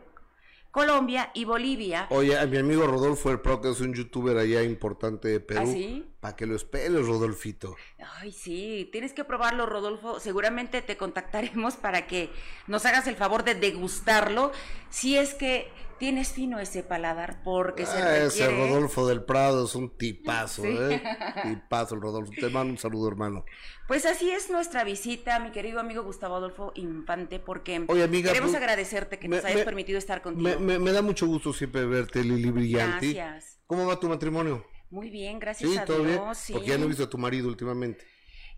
[0.72, 2.08] Colombia y Bolivia.
[2.10, 5.64] Oye, a mi amigo Rodolfo El Pro, que es un youtuber allá importante de Perú.
[5.64, 6.06] ¿Ah, sí?
[6.22, 7.76] Para que lo esperes, Rodolfito.
[8.22, 10.22] Ay, sí, tienes que probarlo, Rodolfo.
[10.22, 12.30] Seguramente te contactaremos para que
[12.66, 14.54] nos hagas el favor de degustarlo.
[14.90, 15.70] Si es que
[16.02, 18.68] tienes fino ese paladar, porque se Ah, ese requiere...
[18.68, 20.70] Rodolfo del Prado es un tipazo, Sí.
[20.78, 21.02] ¿eh?
[21.44, 22.32] Tipazo el Rodolfo.
[22.38, 23.46] Te mando un saludo, hermano.
[23.88, 28.52] Pues así es nuestra visita, mi querido amigo Gustavo Adolfo Infante, porque Oye, amiga, queremos
[28.52, 30.60] pues, agradecerte que me- nos hayas me- permitido estar contigo.
[30.60, 33.14] Me, me- da mucho gusto siempre verte, Lili Brillanti.
[33.14, 33.60] Gracias.
[33.68, 34.66] ¿Cómo va tu matrimonio?
[34.90, 36.20] Muy bien, gracias Sí, a todo Dios.
[36.20, 36.36] bien.
[36.36, 36.54] sí.
[36.54, 38.04] Porque ya no he visto a tu marido últimamente.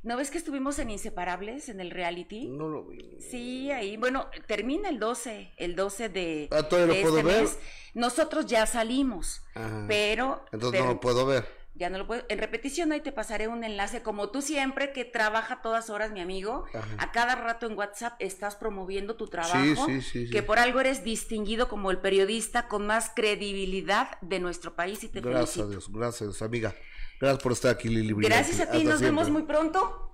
[0.04, 2.48] ¿No ves que estuvimos en Inseparables, en el reality?
[2.50, 3.18] No lo vi.
[3.22, 7.42] Sí, ahí, bueno, termina el 12, el 12 de, Ah, ¿todavía lo puedo este ver?
[7.44, 7.58] mes.
[7.94, 9.86] Nosotros ya salimos, Ajá.
[9.88, 10.44] pero...
[10.52, 11.48] Entonces pero no lo puedo ver.
[11.76, 12.24] Ya no lo puedo.
[12.30, 16.20] En repetición ahí te pasaré un enlace, como tú siempre, que trabaja todas horas, mi
[16.22, 16.66] amigo.
[16.74, 16.88] Ajá.
[17.00, 19.86] A cada rato en WhatsApp estás promoviendo tu trabajo.
[19.88, 20.30] sí, sí, sí.
[20.30, 25.08] Que por algo eres distinguido como el periodista con más credibilidad de nuestro país y
[25.08, 25.70] te Gracias a felicito.
[25.70, 26.76] Dios, gracias a Dios, amiga.
[27.24, 28.14] Gracias por estar aquí, Lili.
[28.18, 30.12] Gracias a ti, Hasta nos vemos muy pronto.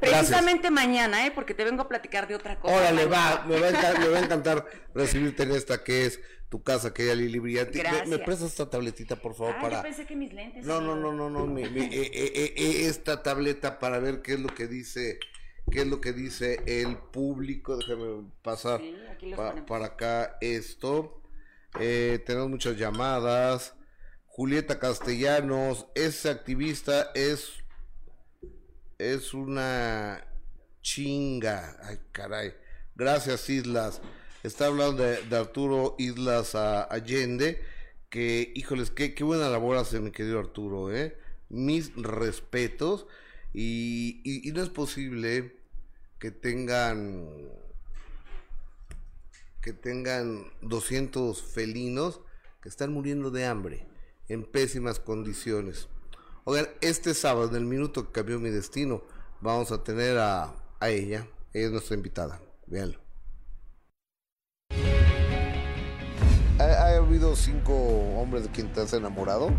[0.00, 0.26] Gracias.
[0.28, 1.32] Precisamente mañana, ¿eh?
[1.34, 2.72] Porque te vengo a platicar de otra cosa.
[2.72, 3.36] Órale, Mañana.
[3.40, 6.62] va, me va, a encantar, me va a encantar recibirte en esta que es tu
[6.62, 7.82] casa, que es Lili Brillanti.
[7.82, 9.76] ¿Me- ¿Me, prestas esta tabletita, por favor, Ah, para...
[9.78, 10.64] yo pensé que mis lentes.
[10.64, 14.34] No, no, no, no, no, mi- mi- eh, eh, eh, esta tableta para ver qué
[14.34, 15.18] es lo que dice,
[15.72, 17.76] qué es lo que dice el público.
[17.76, 21.20] Déjame pasar Sí, aquí los pa- para acá esto.
[21.76, 23.74] Tenemos muchas llamadas.
[24.36, 27.52] Julieta Castellanos, ese activista es
[28.98, 30.24] es una
[30.82, 31.76] chinga.
[31.84, 32.52] Ay, caray.
[32.96, 34.00] Gracias, Islas.
[34.42, 37.62] Está hablando de, Arturo Islas a- Allende.
[38.10, 41.16] Que, híjoles, qué, qué buena labor hace mi querido Arturo, ¿eh?
[41.48, 43.06] Mis respetos.
[43.52, 45.56] Y, y- y no es posible
[46.18, 47.28] que tengan
[49.62, 52.20] que tengan 200 felinos
[52.62, 53.86] que están muriendo de hambre
[54.28, 55.88] en pésimas condiciones.
[56.44, 59.02] Oigan, este sábado, en el minuto que cambió mi destino,
[59.40, 61.26] vamos a tener a, a ella.
[61.52, 62.40] Ella es nuestra invitada.
[62.66, 62.98] Véanlo.
[66.58, 67.74] ¿Ha, ha habido cinco
[68.18, 69.50] hombres de quien te has enamorado?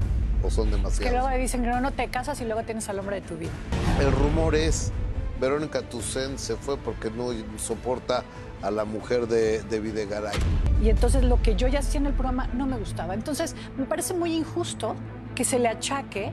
[0.44, 1.40] ¿O son Que luego demasiados?
[1.40, 3.52] dicen que no, no te casas y luego tienes al hombre de tu vida.
[4.00, 4.92] El rumor es,
[5.40, 8.24] Verónica Tucen se fue porque no soporta
[8.62, 10.38] a la mujer de, de Videgaray.
[10.82, 13.14] Y entonces lo que yo ya hacía en el programa no me gustaba.
[13.14, 14.96] Entonces me parece muy injusto
[15.36, 16.32] que se le achaque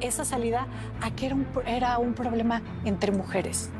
[0.00, 0.66] esa salida
[1.00, 3.70] a que era un, era un problema entre mujeres.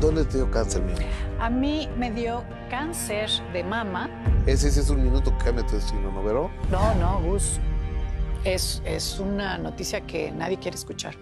[0.00, 0.94] ¿Dónde te dio cáncer, mío?
[1.40, 4.08] A mí me dio cáncer de mama.
[4.46, 6.50] Ese sí es un minuto que cambia tu destino, ¿no, Vero?
[6.70, 7.58] No, no, Gus.
[8.44, 11.14] Es, es una noticia que nadie quiere escuchar.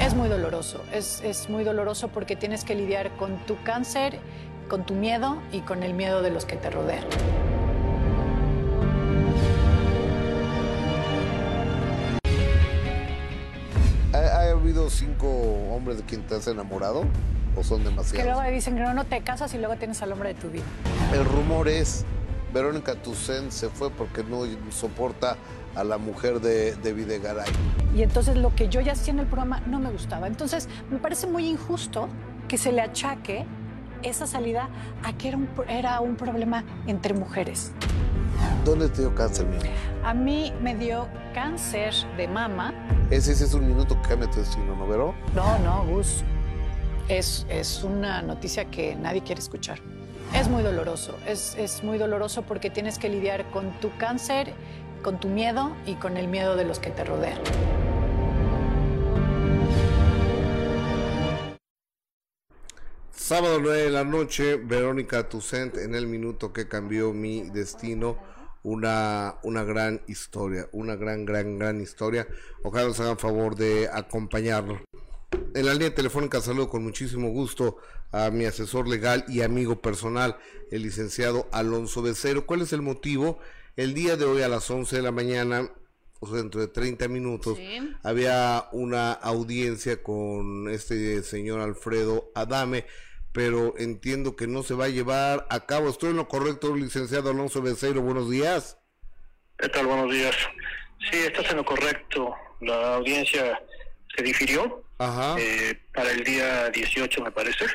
[0.00, 4.18] Es muy doloroso, es, es muy doloroso porque tienes que lidiar con tu cáncer,
[4.68, 7.04] con tu miedo y con el miedo de los que te rodean.
[14.12, 15.26] ¿Ha, ha habido cinco
[15.74, 17.04] hombres de quien te has enamorado?
[17.56, 18.32] ¿O son Que demasiados?
[18.36, 20.64] luego dicen que no, no te casas y luego tienes al hombre de tu vida.
[21.12, 22.04] El rumor es,
[22.52, 25.36] Verónica Tucen se fue porque no soporta
[25.74, 27.50] a la mujer de, de Videgaray.
[27.96, 30.26] Y entonces lo que yo ya hacía en el programa no me gustaba.
[30.26, 32.08] Entonces me parece muy injusto
[32.48, 33.44] que se le achaque
[34.04, 34.68] esa salida
[35.02, 37.72] a que era un, era un problema entre mujeres.
[38.64, 39.60] ¿Dónde te dio cáncer, mío?
[40.04, 42.72] A mí me dio cáncer de mama.
[43.10, 45.14] Ese sí es un minuto que cambia tu destino, ¿no, Vero?
[45.34, 46.22] No, no, Gus.
[47.08, 49.78] Es, es una noticia que nadie quiere escuchar.
[50.34, 54.52] Es muy doloroso, es, es muy doloroso porque tienes que lidiar con tu cáncer,
[55.02, 57.38] con tu miedo y con el miedo de los que te rodean.
[63.24, 68.18] Sábado 9 de la noche, Verónica Tucent en el minuto que cambió mi destino.
[68.62, 72.28] Una, una gran historia, una gran, gran, gran historia.
[72.62, 74.78] Ojalá nos hagan favor de acompañarlo.
[75.54, 77.78] En la línea telefónica saludo con muchísimo gusto
[78.12, 80.36] a mi asesor legal y amigo personal,
[80.70, 82.44] el licenciado Alonso Becero.
[82.44, 83.38] ¿Cuál es el motivo?
[83.76, 85.70] El día de hoy a las 11 de la mañana,
[86.20, 87.90] o sea, dentro de 30 minutos, Sí.
[88.02, 92.84] había una audiencia con este señor Alfredo Adame,
[93.34, 95.90] pero entiendo que no se va a llevar a cabo.
[95.90, 98.00] Estoy en lo correcto, licenciado Alonso Becero.
[98.00, 98.78] Buenos días.
[99.58, 99.86] ¿Qué tal?
[99.86, 100.34] Buenos días.
[101.10, 102.32] Sí, estás en lo correcto.
[102.60, 103.60] La audiencia
[104.16, 105.34] se difirió Ajá.
[105.40, 107.66] eh, para el día 18, me parece.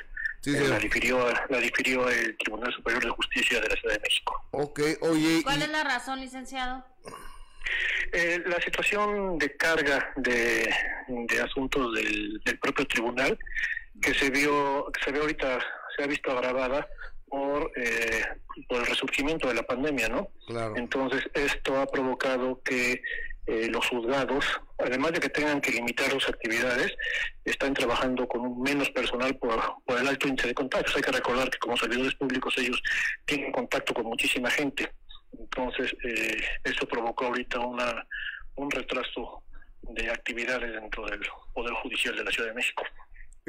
[0.42, 4.00] Sí, Eh, la, difirió, la difirió el Tribunal Superior de Justicia de la Ciudad de
[4.02, 4.42] México.
[4.52, 6.86] Ok, oye, ¿Cuál y- es la razón, licenciado?
[8.14, 10.74] eh, la situación de carga de,
[11.10, 13.38] de asuntos del, del propio tribunal
[14.02, 15.60] que se vio, que se ve ahorita,
[15.96, 16.88] se ha visto agravada
[17.28, 18.24] por, eh,
[18.68, 20.30] por el resurgimiento de la pandemia, ¿no?
[20.48, 20.74] Claro.
[20.76, 23.02] Entonces, esto ha provocado que
[23.50, 24.46] eh, los juzgados,
[24.78, 26.94] además de que tengan que limitar sus actividades,
[27.44, 30.96] están trabajando con menos personal por, por el alto índice de contactos.
[30.96, 32.80] Hay que recordar que como servidores públicos ellos
[33.26, 34.92] tienen contacto con muchísima gente.
[35.38, 38.06] Entonces, eh, eso provocó ahorita una,
[38.56, 39.42] un retraso
[39.82, 41.22] de actividades dentro del
[41.54, 42.84] Poder Judicial de la Ciudad de México.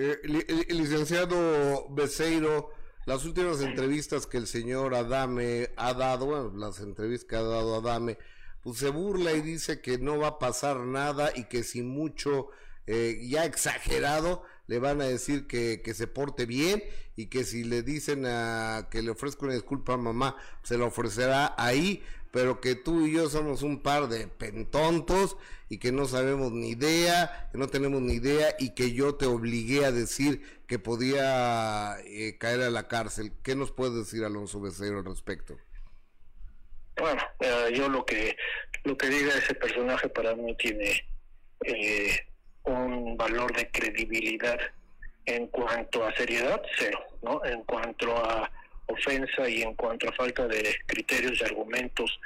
[0.02, 2.70] Eh, li- licenciado Becerro,
[3.04, 7.74] las últimas entrevistas que el señor Adame ha dado, bueno, las entrevistas que ha dado
[7.76, 8.16] Adame,
[8.62, 12.48] pues se burla y dice que no va a pasar nada y que si mucho
[12.86, 16.82] eh, ya exagerado le van a decir que, que se porte bien
[17.16, 20.86] y que si le dicen a que le ofrezca una disculpa a mamá, se la
[20.86, 25.36] ofrecerá ahí, pero que tú y yo somos un par de pentontos
[25.68, 29.26] y que no sabemos ni idea, que no tenemos ni idea y que yo te
[29.26, 33.32] obligué a decir que podía eh, caer a la cárcel.
[33.42, 35.56] ¿Qué nos puede decir Alonso Becerro al respecto?
[36.96, 38.36] Bueno, eh, yo lo que
[38.84, 41.04] lo que diga ese personaje para mí tiene
[41.64, 42.26] eh,
[42.64, 44.58] un valor de credibilidad
[45.26, 47.44] en cuanto a seriedad cero, ¿no?
[47.44, 48.50] En cuanto a
[48.90, 52.20] ofensa y en cuanto a falta de criterios y argumentos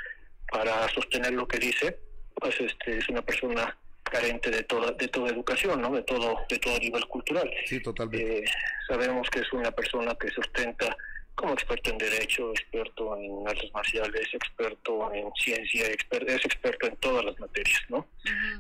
[0.50, 1.98] para sostener lo que dice,
[2.34, 5.90] pues este es una persona carente de toda de toda educación, ¿no?
[5.90, 7.50] De todo de todo nivel cultural.
[7.66, 8.38] Sí, totalmente.
[8.40, 8.44] Eh,
[8.86, 10.96] sabemos que es una persona que sustenta
[11.34, 16.96] como experto en derecho, experto en artes marciales, experto en ciencia, exper- es experto en
[16.98, 18.06] todas las materias, ¿no?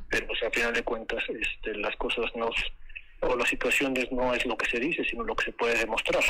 [0.08, 2.50] Pero pues, a final de cuentas este, las cosas no
[3.20, 6.24] o las situaciones no es lo que se dice, sino lo que se puede demostrar,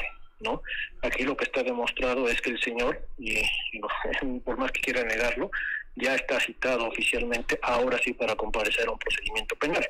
[0.45, 0.63] ¿no?
[1.03, 3.41] Aquí lo que está demostrado es que el señor, y,
[4.45, 5.51] por más que quiera negarlo,
[5.97, 9.87] ya está citado oficialmente, ahora sí para comparecer a un procedimiento penal.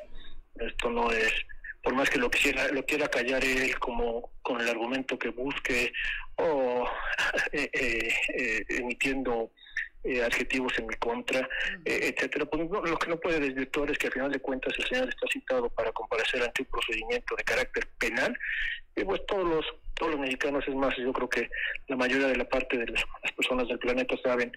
[0.55, 1.33] Esto no es,
[1.83, 5.91] por más que lo quisiera, lo quiera callar él como con el argumento que busque
[6.37, 6.87] o
[7.51, 9.51] eh, eh, eh, emitiendo
[10.07, 11.49] eh, adjetivos en mi contra,
[11.83, 12.45] eh, etcétera.
[12.45, 15.09] Pues no, lo que no puede desvirtuar es que al final de cuentas el señor
[15.09, 18.37] está citado para comparecer ante un procedimiento de carácter penal
[18.95, 21.49] y pues todos los todos los mexicanos es más yo creo que
[21.87, 23.03] la mayoría de la parte de las,
[23.35, 24.51] personas del planeta saben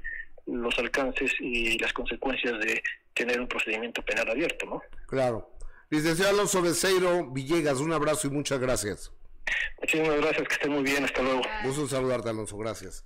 [0.47, 2.83] los alcances y las consecuencias de
[3.15, 4.83] tener un procedimiento penal abierto, ¿no?
[5.07, 5.51] Claro.
[5.91, 9.13] Licenciado Alonso Becerro Villegas, un abrazo y muchas gracias.
[9.81, 11.41] Muchísimas gracias, que estén muy bien, hasta luego.
[11.65, 13.05] Gusto en saludarte, Alonso, gracias.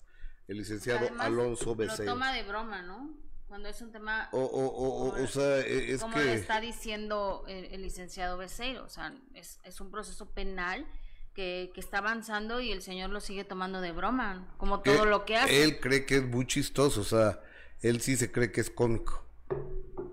[0.49, 2.13] El licenciado Además, Alonso Lo Becerro.
[2.13, 3.15] toma de broma, ¿no?
[3.47, 4.29] Cuando es un tema...
[4.33, 6.25] O, o, o, o, o sea, e- es como que...
[6.25, 10.87] le está diciendo el, el licenciado Becerro, o sea, es, es un proceso penal
[11.35, 15.25] que, que está avanzando y el señor lo sigue tomando de broma, como todo lo
[15.25, 15.63] que hace.
[15.63, 17.41] Él cree que es muy chistoso, o sea,
[17.81, 19.25] él sí se cree que es cómico.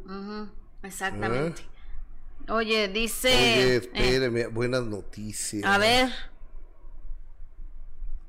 [0.05, 0.49] Ujú,
[0.84, 1.62] exactamente.
[2.47, 3.29] Oye, dice...
[3.29, 5.63] Oye, eh, espérame, buenas noticias.
[5.63, 6.10] a ver,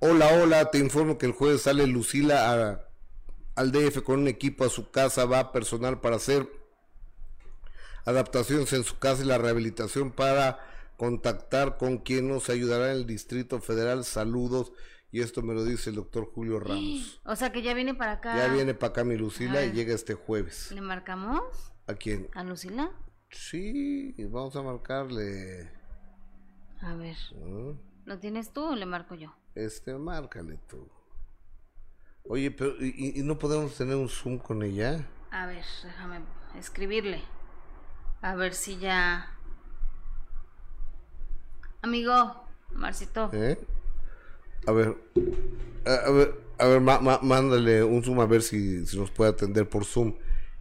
[0.02, 2.80] Hola, hola, te informo que el jueves sale Lucila a-
[3.54, 6.48] al DF con un equipo a su casa, va personal para hacer
[8.06, 10.58] adaptaciones en su casa y la rehabilitación para
[11.00, 14.04] contactar con quien nos ayudará en el Distrito Federal.
[14.04, 14.70] Saludos.
[15.10, 17.22] Y esto me lo dice el doctor Julio Ramos.
[17.24, 18.36] o sea que ya viene para acá.
[18.36, 20.70] Ya viene para acá mi Lucila y llega este jueves.
[20.72, 21.40] ¿Le marcamos
[21.86, 22.28] ¿A quién?
[22.34, 22.90] a Lucila?
[23.30, 25.72] Sí, vamos a marcarle.
[26.82, 27.80] A ver, ¿no?
[28.04, 29.34] ¿lo tienes tú o le marco yo?
[29.54, 30.86] Este, márcale tú.
[32.24, 35.08] Oye, pero ¿y, y no podemos tener un Zoom con ella?
[35.30, 36.20] A ver, déjame
[36.58, 37.22] escribirle.
[38.20, 39.34] A ver si ya.
[41.82, 43.30] Amigo, Marcito.
[43.32, 43.58] ¿Eh?
[44.66, 44.94] A ver,
[45.86, 49.30] a, ver, a ver, ma- ma- mándale un Zoom a ver si, si nos puede
[49.30, 50.14] atender por Zoom.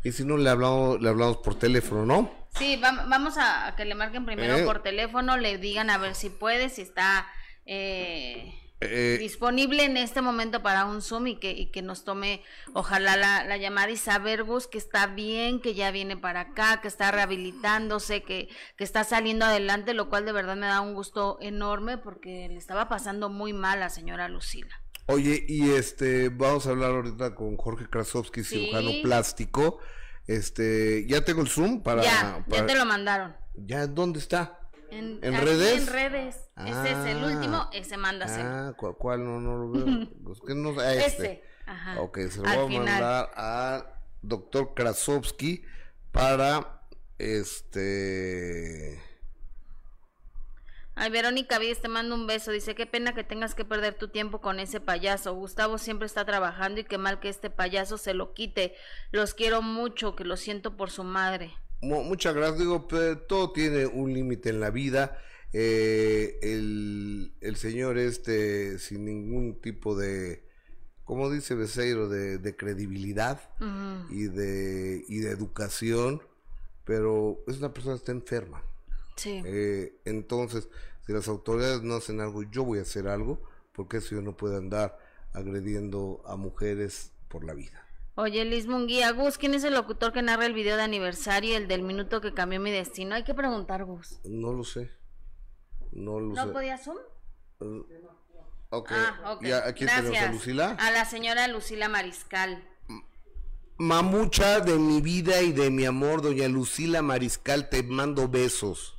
[0.03, 2.31] Y si no, le hablamos, le hablamos por teléfono, ¿no?
[2.57, 4.63] Sí, vam- vamos a, a que le marquen primero Eh.
[4.63, 7.27] por teléfono, le digan a ver si puede, si está
[7.65, 12.41] eh, Eh, disponible en este momento para un Zoom y que, y que nos tome,
[12.73, 16.79] ojalá, la, la llamada y saber, Gus, que está bien, que ya viene para acá,
[16.81, 20.93] que está rehabilitándose, que, que está saliendo adelante, lo cual de verdad me da un
[20.93, 24.81] gusto enorme porque le estaba pasando muy mal a la señora Lucila.
[25.07, 28.59] Oye, y este, vamos a hablar ahorita con Jorge Krasowski, Sí.
[28.59, 29.79] cirujano plástico.
[30.27, 32.03] Este, ya tengo el Zoom para...
[32.03, 33.35] ya, te lo mandaron.
[33.55, 34.59] ¿Ya dónde está?
[34.91, 35.81] En, ¿En redes?
[35.81, 36.49] En redes.
[36.65, 37.27] ese es el Ah.
[37.27, 38.49] último, ese mándaselo.
[38.49, 39.23] Ah, ¿cu- ¿cuál?
[39.23, 39.85] No, no lo veo.
[40.23, 41.05] Pues que no, a este.
[41.33, 41.43] Ese.
[41.65, 42.01] Ajá.
[42.01, 43.85] Ok, se lo Al voy a mandar al
[44.21, 45.63] doctor Krasowski
[46.11, 46.81] para
[47.19, 49.01] este.
[50.95, 52.51] Ay, Verónica Vides te mando un beso.
[52.51, 55.33] Dice, qué pena que tengas que perder tu tiempo con ese payaso.
[55.33, 58.75] Gustavo siempre está trabajando y qué mal que este payaso se lo quite.
[59.11, 61.53] Los quiero mucho, que lo siento por su madre.
[61.81, 62.59] Muchas gracias.
[62.59, 62.87] Digo,
[63.27, 65.17] todo tiene un límite en la vida.
[65.51, 70.43] Eh, el, el, señor este, sin ningún tipo de,
[71.05, 73.41] como dice Beseiro, de, de credibilidad
[74.11, 76.21] y, de, y de educación,
[76.85, 78.63] pero es una persona que está enferma.
[79.15, 79.41] Sí.
[79.43, 80.69] Eh, entonces,
[81.05, 83.41] si las autoridades no hacen algo, yo voy a hacer algo,
[83.73, 84.97] porque eso yo no puedo andar
[85.33, 87.88] agrediendo a mujeres por la vida.
[88.19, 91.69] Oye, Liz Munguía, Gus, ¿quién es el locutor que narra el video de aniversario, el
[91.69, 93.15] del minuto que cambió mi destino?
[93.15, 94.19] Hay que preguntar, Gus.
[94.25, 94.91] No lo sé.
[95.93, 96.45] No lo sé.
[96.45, 96.97] ¿No podía Zoom?
[97.61, 97.85] Uh,
[98.71, 98.91] ok.
[98.91, 99.51] Ah, okay.
[99.53, 100.17] ¿A quién tenemos?
[100.17, 100.75] ¿A Lucila?
[100.77, 102.61] A la señora Lucila Mariscal.
[103.77, 108.97] Mamucha de mi vida y de mi amor, doña Lucila Mariscal, te mando besos.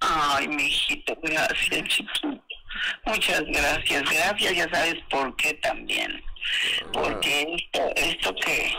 [0.00, 2.42] Ay, mi hijito, gracias, chiquito.
[3.06, 6.20] Muchas gracias, gracias, ya sabes por qué también.
[6.92, 8.72] Porque esto, esto que,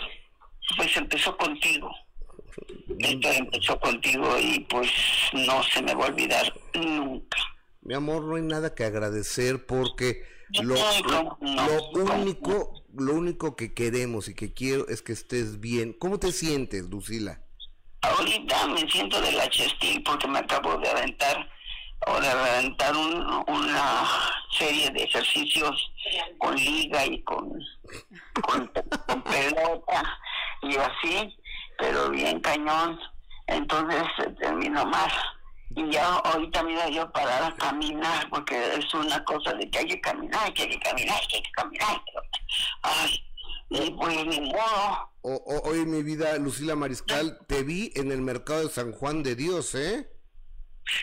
[0.77, 1.93] pues empezó contigo.
[2.99, 4.89] Esto empezó contigo y pues
[5.33, 7.37] no se me va a olvidar nunca.
[7.81, 10.23] Mi amor, no hay nada que agradecer porque
[10.63, 15.93] lo, lo único, lo único que queremos y que quiero es que estés bien.
[15.93, 17.41] ¿Cómo te sientes, Lucila?
[18.01, 21.49] Ahorita me siento de la chestil porque me acabo de aventar
[22.07, 24.07] o de aventar una
[24.51, 25.91] serie de ejercicios
[26.37, 27.59] con liga y con,
[29.23, 30.19] pelota
[30.61, 31.37] y así,
[31.77, 32.99] pero bien cañón.
[33.47, 34.03] Entonces
[34.39, 35.13] termino más.
[35.75, 39.87] Y ya ahorita mira yo parar a caminar, porque es una cosa de que hay
[39.87, 42.01] que caminar, que hay que caminar, que hay que caminar.
[42.81, 43.25] Ay,
[43.69, 45.11] y pues ni modo.
[45.63, 49.75] hoy mi vida, Lucila Mariscal, te vi en el mercado de San Juan de Dios,
[49.75, 50.14] ¿eh?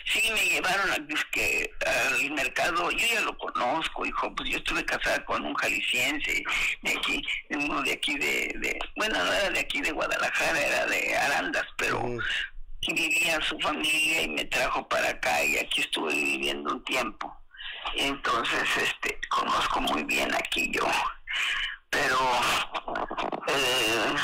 [0.05, 0.97] Sí, me llevaron a,
[1.31, 6.43] que, al mercado, yo ya lo conozco, hijo, pues yo estuve casada con un jalisciense
[6.81, 11.17] de aquí, uno de aquí de, bueno, no era de aquí de Guadalajara, era de
[11.17, 12.01] Arandas, pero
[12.87, 17.35] vivía su familia y me trajo para acá y aquí estuve viviendo un tiempo.
[17.95, 20.87] Entonces, este, conozco muy bien aquí yo.
[21.89, 22.17] Pero
[23.47, 24.15] eh,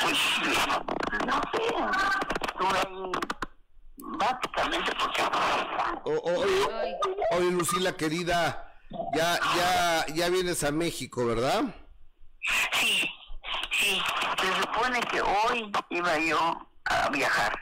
[0.00, 0.18] pues
[1.26, 3.47] no sé
[4.16, 5.22] básicamente porque
[7.36, 8.74] oye, Lucila querida
[9.14, 11.64] ya ya ya vienes a México verdad
[12.72, 13.08] sí
[13.70, 14.02] sí
[14.40, 17.60] se supone que hoy iba yo a viajar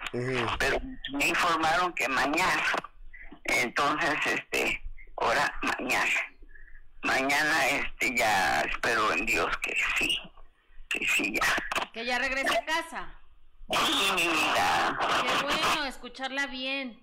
[0.58, 0.78] pero
[1.12, 2.62] me informaron que mañana
[3.44, 4.82] entonces este
[5.16, 6.36] ahora mañana
[7.06, 10.18] mañana este ya espero en Dios que sí,
[10.88, 11.90] que sí ya.
[11.92, 13.08] Que ya regrese a casa.
[13.70, 14.98] Sí, mi vida.
[15.22, 17.02] Qué bueno escucharla bien.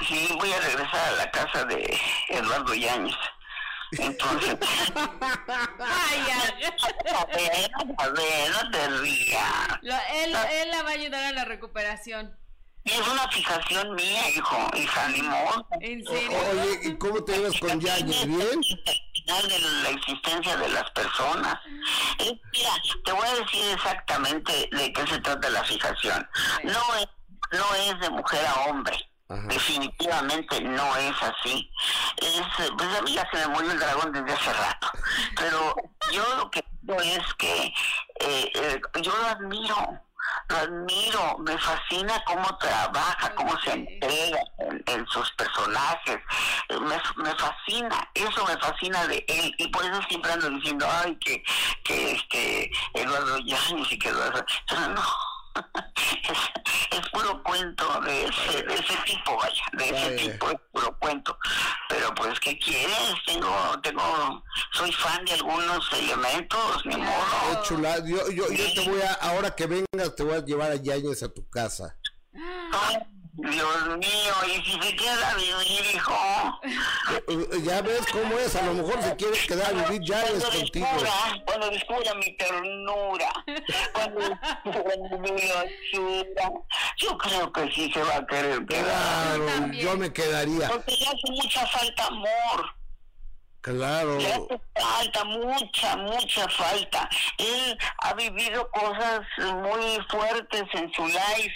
[0.00, 1.98] Sí, voy a regresar a la casa de
[2.28, 3.16] Eduardo Yáñez.
[3.92, 4.56] Entonces.
[4.96, 9.78] Ay, a ver, a ver, no te rías.
[9.82, 12.36] él, él la va a ayudar a la recuperación.
[12.84, 15.68] Y es una fijación mía, hijo, hija, ni modo.
[15.80, 16.38] ¿En serio?
[16.50, 18.26] Oye, ¿y cómo te ves con Yáñez?
[18.26, 18.60] ¿Bien?
[19.48, 21.58] De la existencia de las personas.
[22.18, 22.70] mira,
[23.04, 26.28] te voy a decir exactamente de qué se trata la fijación.
[26.64, 27.08] No es,
[27.52, 28.96] no es de mujer a hombre.
[29.46, 31.70] Definitivamente no es así.
[32.16, 32.42] Es,
[32.76, 34.90] pues a mí ya se me murió el dragón desde hace rato.
[35.36, 35.74] Pero
[36.10, 37.66] yo lo que digo es que
[38.20, 40.00] eh, eh, yo lo admiro
[40.48, 46.18] lo admiro, me fascina cómo trabaja, cómo se entrega en, sus personajes,
[46.68, 51.16] me, me, fascina, eso me fascina de él, y por eso siempre ando diciendo, ay,
[51.16, 51.42] que,
[51.84, 54.44] que este, Eduardo Yáñez y que Eduardo,
[54.94, 55.29] no,
[56.92, 61.36] es, puro cuento de ese, de ese tipo, vaya, de ese tipo es puro cuento.
[61.88, 63.14] Pero pues, ¿qué quieres?
[63.26, 67.62] Tengo, tengo, soy fan de algunos elementos, ni modo.
[67.64, 70.76] chula, yo, yo, yo te voy a, ahora que vengas, te voy a llevar a
[70.76, 71.96] Yañez a tu casa.
[73.32, 76.60] Dios mío, y si se queda a vivir, hijo.
[77.62, 80.86] Ya ves cómo es, a lo mejor se quiere quedar a vivir ya es contigo.
[81.46, 83.32] cuando descubra mi ternura,
[83.92, 86.52] cuando descubra mi dulzura,
[86.96, 88.84] yo creo que sí se va a querer quedar.
[88.84, 90.68] Claro, yo me quedaría.
[90.68, 92.79] Porque le hace mucha falta amor.
[93.60, 94.16] Claro.
[94.16, 97.08] Le hace falta, mucha, mucha falta.
[97.36, 101.54] Él ha vivido cosas muy fuertes en su life,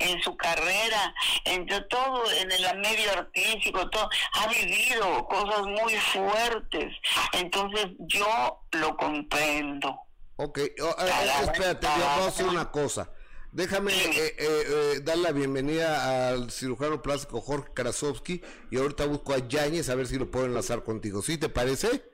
[0.00, 4.08] en su carrera, en todo, en el medio artístico, todo.
[4.34, 6.92] Ha vivido cosas muy fuertes.
[7.32, 9.98] Entonces yo lo comprendo.
[10.36, 13.10] Ok, oh, eh, espérate, voy a hacer una cosa.
[13.52, 19.32] Déjame eh, eh, eh, dar la bienvenida al cirujano plástico Jorge Krasowski y ahorita busco
[19.32, 21.22] a Yáñez a ver si lo puedo enlazar contigo.
[21.22, 22.04] ¿Sí te parece?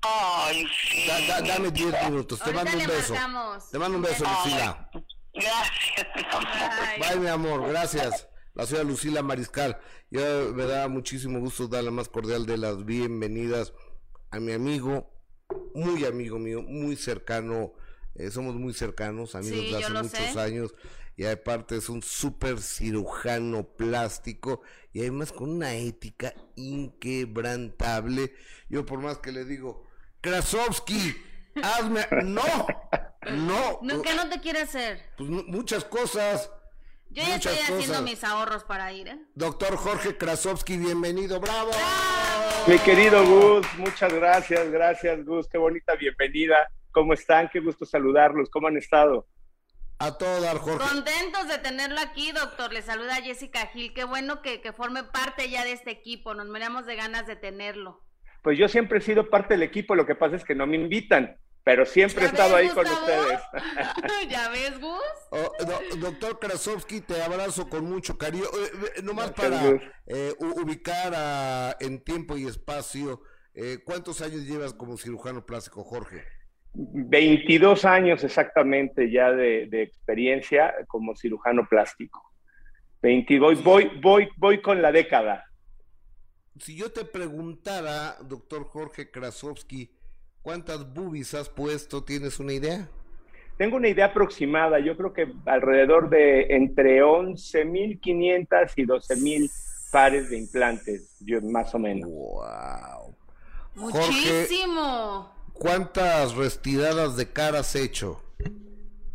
[0.00, 1.08] Ay, sí.
[1.46, 2.40] dame 10 minutos.
[2.40, 3.14] Te mando un beso.
[3.70, 4.90] Te mando un beso, Lucila.
[5.34, 7.10] Gracias, mi amor.
[7.10, 7.68] Bye, mi amor.
[7.68, 8.28] Gracias.
[8.54, 9.78] La señora Lucila Mariscal.
[10.10, 13.72] Yo me da muchísimo gusto dar la más cordial de las bienvenidas
[14.30, 15.10] a mi amigo,
[15.74, 17.74] muy amigo mío, muy cercano
[18.18, 20.74] eh, somos muy cercanos, amigos de hace muchos años,
[21.16, 24.62] y aparte es un súper cirujano plástico,
[24.92, 28.34] y además con una ética inquebrantable.
[28.68, 29.86] Yo por más que le digo,
[30.20, 31.16] Krasovsky,
[31.62, 32.06] hazme...
[32.24, 32.42] No,
[33.30, 33.78] no.
[33.82, 35.00] no ¿Qué no te quiere hacer?
[35.16, 36.50] Pues muchas cosas.
[37.10, 39.18] Yo ya estoy haciendo mis ahorros para ir, ¿eh?
[39.34, 41.70] Doctor Jorge Krasovsky, bienvenido, bravo.
[42.66, 46.68] Mi querido Gus, muchas gracias, gracias Gus, qué bonita bienvenida.
[46.92, 47.48] ¿Cómo están?
[47.52, 48.50] Qué gusto saludarlos.
[48.50, 49.26] ¿Cómo han estado?
[50.00, 50.88] A todo dar, Jorge.
[50.88, 52.72] Contentos de tenerlo aquí, doctor.
[52.72, 53.92] Le saluda Jessica Gil.
[53.92, 56.34] Qué bueno que, forme parte ya de este equipo.
[56.34, 58.00] Nos moríamos de ganas de tenerlo.
[58.42, 59.96] Pues yo siempre he sido parte del equipo.
[59.96, 63.40] Lo que pasa es que no me invitan, pero siempre he estado ahí con ustedes.
[64.30, 65.02] ¿Ya ves, Gus?
[65.32, 65.52] Oh,
[65.98, 68.44] doctor Krasovsky, te abrazo con mucho cariño.
[68.44, 69.60] Eh, eh, nomás para
[70.06, 73.20] eh, ubicar en tiempo y espacio,
[73.84, 76.37] ¿cuántos años llevas como cirujano plástico, Jorge?
[76.74, 82.22] 22 años exactamente ya de, experiencia como cirujano plástico.
[83.02, 85.44] 22, voy, voy, voy con la década.
[86.58, 89.90] Si yo te preguntara, doctor Jorge Krasovsky,
[90.42, 92.02] ¿cuántas boobies has puesto?
[92.02, 92.88] ¿Tienes una idea?
[93.56, 99.50] Tengo una idea aproximada, yo creo que alrededor de entre 11.500 y 12.000
[99.90, 102.08] pares de implantes, yo, más o menos.
[102.08, 103.16] ¡Wow!
[103.74, 105.37] Muchísimo.
[105.58, 108.22] ¿Cuántas restiradas de cara has hecho?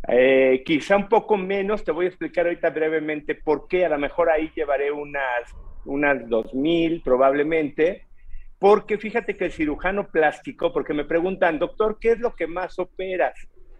[0.06, 3.86] Eh, quizá un poco menos, te voy a explicar ahorita brevemente por qué.
[3.86, 5.54] A lo mejor ahí llevaré unas,
[5.86, 8.06] unas 2.000 probablemente,
[8.58, 12.78] porque fíjate que el cirujano plástico, porque me preguntan, doctor, ¿qué es lo que más
[12.78, 13.34] operas?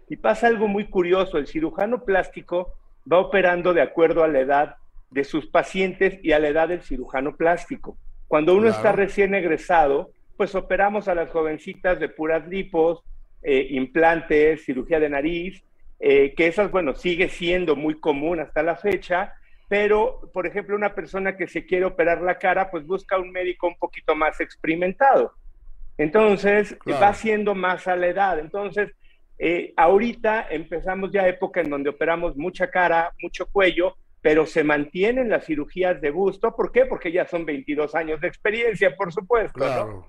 [0.09, 2.73] Y pasa algo muy curioso, el cirujano plástico
[3.11, 4.77] va operando de acuerdo a la edad
[5.11, 7.99] de sus pacientes y a la edad del cirujano plástico.
[8.27, 13.03] Cuando uno está recién egresado, pues operamos a las jovencitas de puras lipos,
[13.43, 15.63] eh, implantes, cirugía de nariz,
[16.01, 19.35] eh, que esas, bueno, sigue siendo muy común hasta la fecha,
[19.69, 23.67] pero, por ejemplo, una persona que se quiere operar la cara, pues busca un médico
[23.67, 25.33] un poquito más experimentado.
[25.97, 28.39] Entonces, va siendo más a la edad.
[28.39, 28.93] Entonces,
[29.39, 35.29] eh, ahorita empezamos ya época en donde operamos mucha cara, mucho cuello, pero se mantienen
[35.29, 36.55] las cirugías de busto.
[36.55, 36.87] ¿Por qué?
[36.87, 39.59] Porque ya son 22 años de experiencia, por supuesto.
[39.59, 40.07] Claro.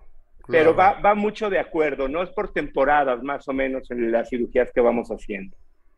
[0.48, 4.30] Pero va, va mucho de acuerdo, no es por temporadas más o menos en las
[4.30, 5.56] cirugías que vamos haciendo.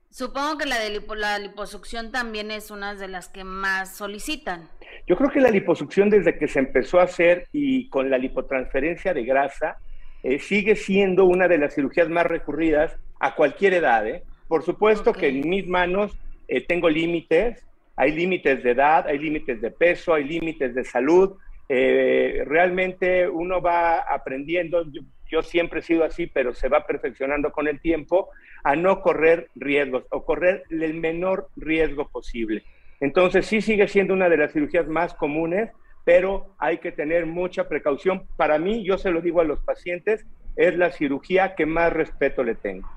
[0.09, 4.69] Supongo que la de la liposucción también es una de las que más solicitan.
[5.05, 9.13] Yo creo que la liposucción desde que se empezó a hacer y con la lipotransferencia
[9.13, 9.77] de grasa
[10.23, 14.07] eh, sigue siendo una de las cirugías más recurridas a cualquier edad.
[14.07, 14.23] ¿eh?
[14.47, 16.17] Por supuesto que en mis manos
[16.47, 17.63] eh, tengo límites,
[17.95, 21.37] hay límites de edad, hay límites de peso, hay límites de salud,
[21.69, 24.85] eh, realmente uno va aprendiendo,
[25.29, 28.29] yo, siempre he sido así, pero se va perfeccionando con el tiempo,
[28.63, 32.63] a no correr riesgos o correr el menor riesgo posible.
[32.99, 35.69] Entonces sí sigue siendo una de las cirugías más comunes,
[36.05, 38.25] pero hay que tener mucha precaución.
[38.37, 42.43] Para mí, yo se lo digo a los pacientes, es la cirugía que más respeto
[42.43, 42.89] le tengo.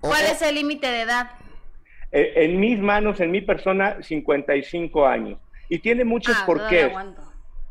[0.00, 1.30] ¿Cuál es el límite de edad?
[2.12, 5.38] Eh, en mis manos, en mi persona, 55 años.
[5.68, 6.92] Y tiene muchos ah, porqués.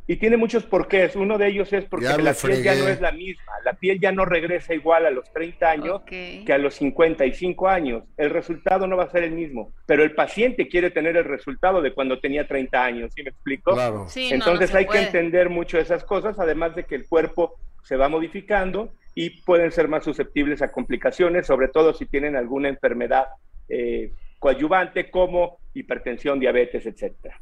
[0.09, 1.15] Y tiene muchos porqués.
[1.15, 3.53] Uno de ellos es porque la piel ya no es la misma.
[3.63, 8.05] La piel ya no regresa igual a los 30 años que a los 55 años.
[8.17, 9.71] El resultado no va a ser el mismo.
[9.85, 13.11] Pero el paciente quiere tener el resultado de cuando tenía 30 años.
[13.15, 13.73] ¿Sí me explico?
[13.73, 14.07] Claro.
[14.15, 18.89] Entonces hay que entender mucho esas cosas, además de que el cuerpo se va modificando
[19.13, 23.27] y pueden ser más susceptibles a complicaciones, sobre todo si tienen alguna enfermedad
[23.67, 27.39] eh, coadyuvante como hipertensión, diabetes, etcétera.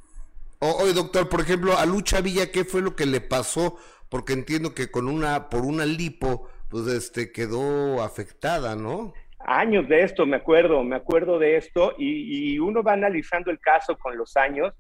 [0.60, 3.78] Oye, doctor, por ejemplo, a Lucha Villa, ¿qué fue lo que le pasó?
[4.10, 9.14] Porque entiendo que con una, por una lipo, pues este quedó afectada, ¿no?
[9.40, 13.98] Años de esto, me acuerdo, me acuerdo de esto, y, uno va analizando el caso
[13.98, 14.74] con los años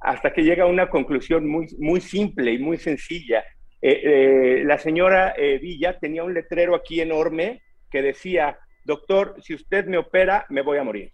[0.00, 3.44] hasta que llega a una conclusión muy, muy simple y muy sencilla.
[3.80, 9.54] Eh, eh, la señora eh, Villa tenía un letrero aquí enorme que decía, doctor, si
[9.54, 11.12] usted me opera, me voy a morir.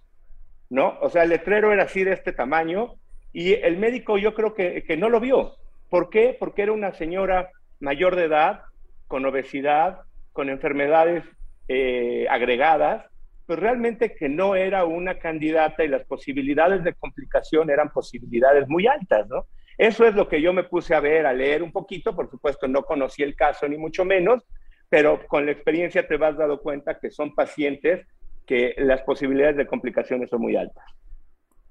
[0.70, 0.98] ¿No?
[1.00, 2.94] O sea, el letrero era así de este tamaño
[3.36, 5.56] y el médico yo creo que, no lo vio.
[5.90, 6.34] ¿Por qué?
[6.40, 8.62] Porque era una señora mayor de edad,
[9.08, 10.00] con obesidad,
[10.32, 11.22] con enfermedades
[11.68, 13.04] eh, agregadas,
[13.44, 18.86] pues realmente que no era una candidata y las posibilidades de complicación eran posibilidades muy
[18.86, 19.44] altas, ¿no?
[19.76, 22.66] Eso es lo que yo me puse a ver, a leer un poquito, por supuesto
[22.66, 24.44] no conocí el caso ni mucho menos,
[24.88, 28.06] pero con la experiencia te vas dado cuenta que son pacientes
[28.46, 30.86] que las posibilidades de complicaciones son muy altas.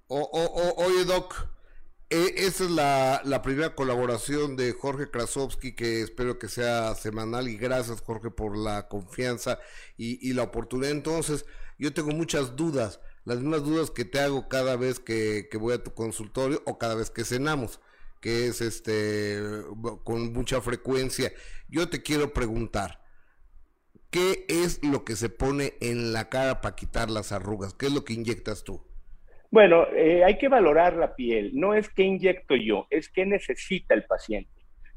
[0.08, 1.55] oye, Doc,
[2.16, 7.58] e, esa es la, primera colaboración de Jorge Krasowski, que espero que sea semanal, y
[7.58, 9.60] gracias, Jorge, por la confianza
[9.98, 10.92] y, la oportunidad.
[10.92, 11.46] Entonces,
[11.78, 15.74] yo tengo muchas dudas, las mismas dudas que te hago cada vez que, que voy
[15.74, 17.80] a tu consultorio o cada vez que cenamos
[18.22, 19.40] que es este
[20.04, 21.32] con mucha frecuencia.
[21.70, 23.04] Yo te quiero preguntar,
[24.10, 27.76] ¿qué es lo que se pone en la cara para quitar las arrugas?
[27.76, 28.82] ¿Qué es lo que inyectas tú?
[29.52, 31.52] Bueno, eh, hay que valorar la piel.
[31.54, 34.50] No es que inyecto yo, es que necesita el paciente.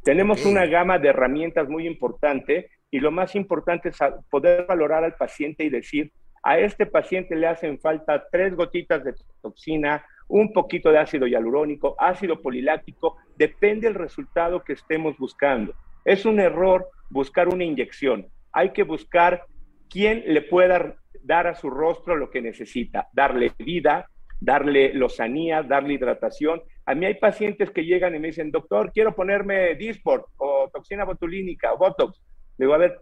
[0.02, 3.98] Tenemos una gama de herramientas muy importante y lo más importante es
[4.30, 9.14] poder valorar al paciente y decir, a este paciente le hacen falta tres gotitas de
[9.42, 15.74] toxina, un poquito de ácido hialurónico, ácido poliláctico, depende del resultado que estemos buscando.
[16.04, 18.28] Es un error buscar una inyección.
[18.52, 19.44] Hay que buscar
[19.90, 24.08] quién le pueda dar a su rostro lo que necesita, darle vida,
[24.40, 26.62] darle lozanía, darle hidratación.
[26.86, 31.04] A mí hay pacientes que llegan y me dicen, doctor, quiero ponerme Disport o toxina
[31.04, 32.20] botulínica o Botox.
[32.56, 32.98] Le digo, a ver,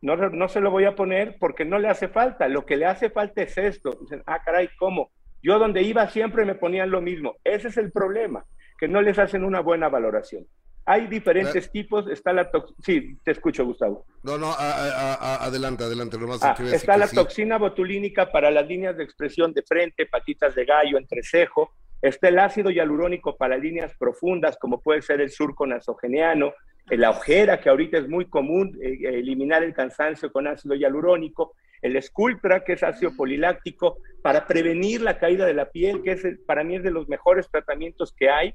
[0.00, 2.48] no, no se lo voy a poner porque no le hace falta.
[2.48, 3.98] Lo que le hace falta es esto.
[4.00, 5.10] Dicen, ah, caray, ¿cómo?
[5.42, 7.36] Yo donde iba siempre me ponían lo mismo.
[7.44, 8.44] Ese es el problema,
[8.78, 10.46] que no les hacen una buena valoración.
[10.90, 11.70] Hay diferentes eh.
[11.70, 14.06] tipos, está la toxina, sí, te escucho Gustavo.
[14.22, 16.16] No, no, adelante, adelante.
[16.40, 20.96] Ah, está la toxina botulínica para las líneas de expresión de frente, patitas de gallo,
[20.96, 21.72] entrecejo.
[22.00, 26.54] Está el ácido hialurónico para líneas profundas, como puede ser el surco nasogeniano,
[26.88, 32.02] la ojera, que ahorita es muy común, eh, eliminar el cansancio con ácido hialurónico, el
[32.02, 36.64] Sculptra, que es ácido poliláctico, para prevenir la caída de la piel, que es para
[36.64, 38.54] mí es de los mejores tratamientos que hay,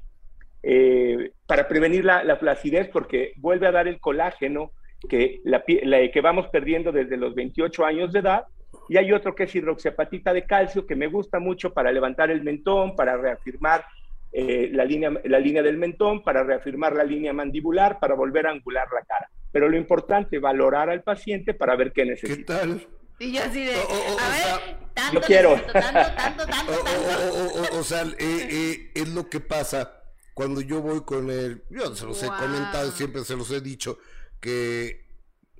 [0.66, 4.72] eh, para prevenir la, la, flacidez, porque vuelve a dar el colágeno
[5.10, 8.44] que, la, que vamos perdiendo desde los 28 años de edad.
[8.88, 12.42] Y hay otro que es hidroxiapatita de calcio, que me gusta mucho para levantar el
[12.42, 13.84] mentón, para reafirmar
[14.32, 18.52] eh, la, línea, la línea del mentón, para reafirmar la línea mandibular, para volver a
[18.52, 19.28] angular la cara.
[19.52, 22.36] Pero lo importante, valorar al paciente para ver qué necesita.
[22.36, 22.86] ¿Qué tal?
[23.18, 25.60] Y yo así de, a ver, tanto, yo quiero.
[25.72, 26.72] tanto, tanto, tanto,
[27.78, 30.03] O, sea, eh, eh, es lo que pasa
[30.34, 33.98] cuando yo voy con él, yo se los he comentado, siempre se los he dicho,
[34.40, 35.06] que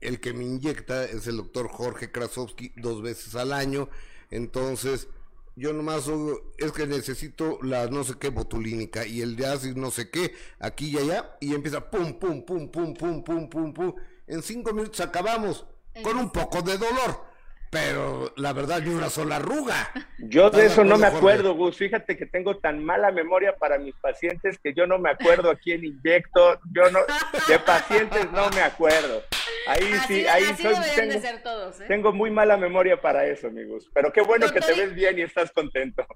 [0.00, 3.88] el que me inyecta es el doctor Jorge Krasowski dos veces al año,
[4.30, 5.08] entonces
[5.56, 6.10] yo nomás
[6.58, 10.34] es que necesito la no sé qué botulínica y el de ácido no sé qué,
[10.58, 13.94] aquí y allá, y empieza pum, pum, pum, pum, pum, pum, pum, pum,
[14.26, 15.64] en cinco minutos acabamos
[16.02, 17.33] con un poco de dolor
[17.74, 19.90] pero la verdad ni una sola arruga.
[20.18, 21.76] Yo de eso no me acuerdo, Gus.
[21.76, 25.56] Fíjate que tengo tan mala memoria para mis pacientes que yo no me acuerdo a
[25.56, 26.60] quién inyecto.
[26.72, 27.00] Yo no,
[27.48, 29.24] de pacientes no me acuerdo.
[29.66, 31.84] Ahí sí, ahí soy, tengo, todos, ¿eh?
[31.88, 33.90] tengo, muy mala memoria para eso, amigos.
[33.92, 36.06] Pero qué bueno que te ves bien y estás contento.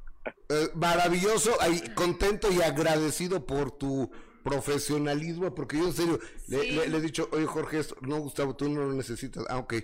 [0.50, 4.12] Eh, maravilloso, ahí, contento y agradecido por tu
[4.44, 8.92] profesionalismo, porque yo en serio le, he dicho, oye Jorge, no Gustavo, tú no lo
[8.92, 9.44] necesitas.
[9.48, 9.74] Ah, ok.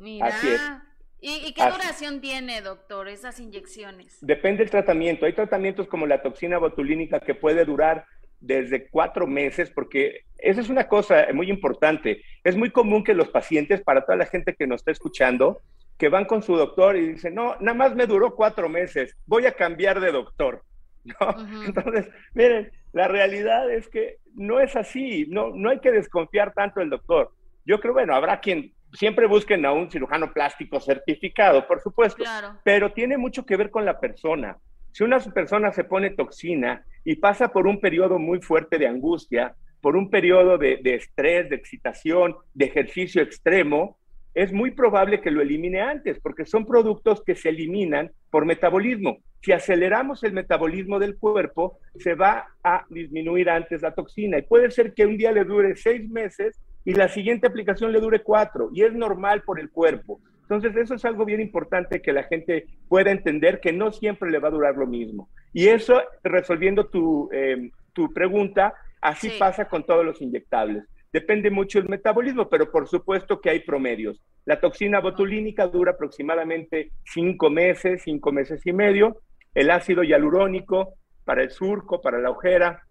[0.00, 0.84] Mira.
[1.22, 4.18] ¿Y, qué duración tiene, doctor, esas inyecciones?
[4.22, 5.26] Depende del tratamiento.
[5.26, 8.06] Hay tratamientos como la toxina botulínica que puede durar
[8.40, 12.22] desde cuatro meses, porque esa es una cosa muy importante.
[12.42, 15.60] Es muy común que los pacientes, para toda la gente que nos está escuchando,
[15.98, 19.44] que van con su doctor y dicen, no, nada más me duró cuatro meses, voy
[19.44, 20.64] a cambiar de doctor.
[21.66, 26.80] Entonces, miren, la realidad es que no es así, no, no hay que desconfiar tanto
[26.80, 27.32] del doctor.
[27.66, 32.24] Yo creo, bueno, habrá quien siempre busquen a un cirujano plástico certificado, por supuesto,
[32.64, 34.56] pero tiene mucho que ver con la persona.
[34.92, 39.54] Si una persona se pone toxina y pasa por un periodo muy fuerte de angustia,
[39.80, 43.98] por un periodo de, estrés, de excitación, de ejercicio extremo,
[44.34, 49.18] es muy probable que lo elimine antes, porque son productos que se eliminan por metabolismo.
[49.42, 54.38] Si aceleramos el metabolismo del cuerpo, se va a disminuir antes la toxina.
[54.38, 58.00] Y puede ser que un día le dure seis meses y la siguiente aplicación le
[58.00, 60.20] dure cuatro y es normal por el cuerpo.
[60.42, 64.40] Entonces, eso es algo bien importante que la gente pueda entender que no siempre le
[64.40, 65.28] va a durar lo mismo.
[65.52, 70.84] Y eso, resolviendo tu, eh, tu pregunta, así pasa con todos los inyectables.
[71.12, 74.20] Depende mucho del metabolismo, pero por supuesto que hay promedios.
[74.44, 79.20] La toxina botulínica dura aproximadamente cinco meses, cinco meses y medio.
[79.54, 82.82] El ácido hialurónico para el surco, para la ojera,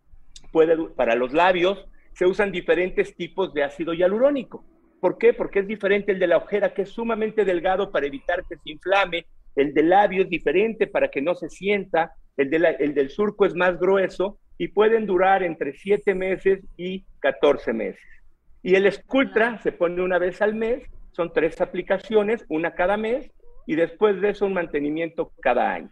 [0.51, 1.85] puede, para los labios,
[2.19, 4.65] se usan diferentes tipos de ácido hialurónico.
[4.99, 5.33] ¿Por qué?
[5.33, 8.71] Porque es diferente el de la ojera, que es sumamente delgado para evitar que se
[8.71, 9.25] inflame.
[9.55, 12.11] El del labio es diferente para que no se sienta.
[12.35, 17.05] El, de el del surco es más grueso y pueden durar entre 7 meses y
[17.19, 18.03] 14 meses.
[18.63, 23.31] Y el Sculptra se pone una vez al mes, son tres aplicaciones, una cada mes,
[23.65, 25.91] y después de eso un mantenimiento cada año.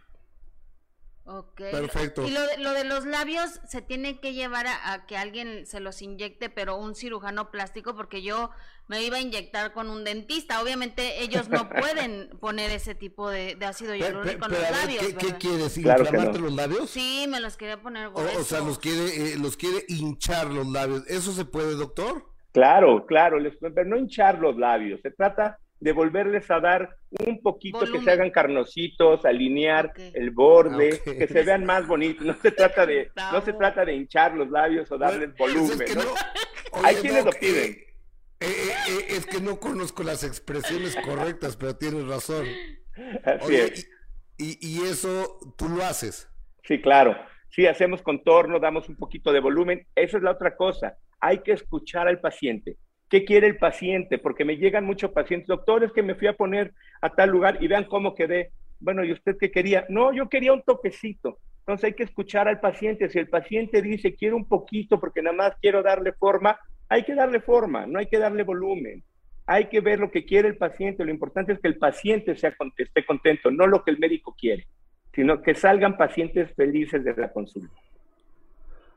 [1.30, 1.60] Ok.
[1.70, 2.26] Perfecto.
[2.26, 5.78] Y lo de, lo de, los labios se tiene que llevar a, que alguien se
[5.78, 8.50] los inyecte, pero un cirujano plástico, porque yo
[8.86, 10.62] me iba a inyectar con un dentista.
[10.62, 15.04] Obviamente ellos no pueden poner ese tipo de, ácido hialurónico en los labios.
[15.04, 15.76] ¿Qué, ¿qué quieres?
[15.76, 16.88] ¿Inflamarte los labios?
[16.88, 20.66] Sí, me los quería poner o, o, sea, los quiere, eh, los quiere hinchar los
[20.66, 21.04] labios.
[21.08, 22.24] ¿Eso se puede, doctor?
[22.52, 25.00] Claro, claro, les, pero no hinchar los labios.
[25.02, 31.00] Se trata de volverles a dar un poquito que se hagan carnositos, alinear el borde,
[31.04, 32.26] que se vean más bonitos.
[32.26, 35.82] No se trata de, no se trata de hinchar los labios o darles volumen.
[35.82, 36.02] Es ¿no?
[36.84, 37.76] Hay quienes lo piden.
[38.40, 42.46] Eh, eh, eh, es que no conozco las expresiones correctas, pero tienes razón.
[43.24, 43.90] Así es.
[44.36, 46.28] Y, y, eso tú lo haces.
[46.62, 47.16] Sí, claro.
[47.50, 49.86] Sí, hacemos contorno, damos un poquito de volumen.
[49.96, 50.96] Esa es la otra cosa.
[51.20, 52.76] Hay que escuchar al paciente
[53.08, 54.18] ¿Qué quiere el paciente?
[54.18, 57.68] Porque me llegan muchos pacientes, doctores, que me fui a poner a tal lugar y
[57.68, 58.50] vean cómo quedé.
[58.80, 59.86] Bueno, ¿y usted qué quería?
[59.88, 61.38] No, yo quería un toquecito.
[61.60, 63.08] Entonces hay que escuchar al paciente.
[63.08, 67.14] Si el paciente dice, quiero un poquito porque nada más quiero darle forma, hay que
[67.14, 69.02] darle forma, no hay que darle volumen.
[69.46, 71.04] Hay que ver lo que quiere el paciente.
[71.04, 74.66] Lo importante es que el paciente sea, esté contento, no lo que el médico quiere,
[75.14, 77.74] sino que salgan pacientes felices de la consulta.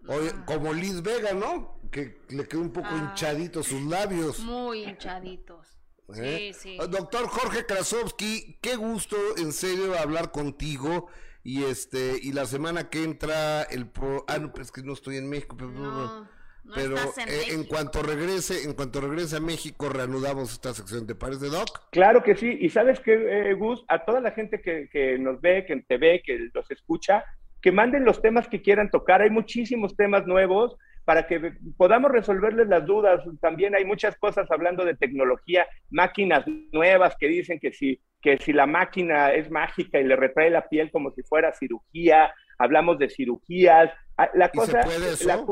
[0.07, 1.79] Oye, como Liz Vega, ¿no?
[1.91, 2.97] Que le quedó un poco ah.
[2.97, 4.39] hinchaditos sus labios.
[4.39, 5.77] Muy hinchaditos.
[6.15, 6.51] ¿Eh?
[6.53, 6.77] Sí, sí.
[6.79, 11.07] Ah, doctor Jorge Krasowski, qué gusto en serio hablar contigo.
[11.43, 15.17] Y este, y la semana que entra el pro, ah, no, es que no estoy
[15.17, 16.29] en México, pero, no,
[16.75, 21.15] pero en, eh, en, cuanto regrese, en cuanto regrese a México, reanudamos esta sección, ¿te
[21.15, 21.89] parece, Doc?
[21.89, 25.41] Claro que sí, y sabes que, eh, Gus, a toda la gente que, que nos
[25.41, 27.25] ve, que te ve, que los escucha,
[27.61, 29.21] que manden los temas que quieran tocar.
[29.21, 33.23] Hay muchísimos temas nuevos para que podamos resolverles las dudas.
[33.39, 38.53] También hay muchas cosas hablando de tecnología, máquinas nuevas que dicen que si, que si
[38.53, 43.09] la máquina es mágica y le retrae la piel como si fuera cirugía, hablamos de
[43.09, 43.91] cirugías.
[44.17, 44.81] Ah, la cosa,
[45.25, 45.45] la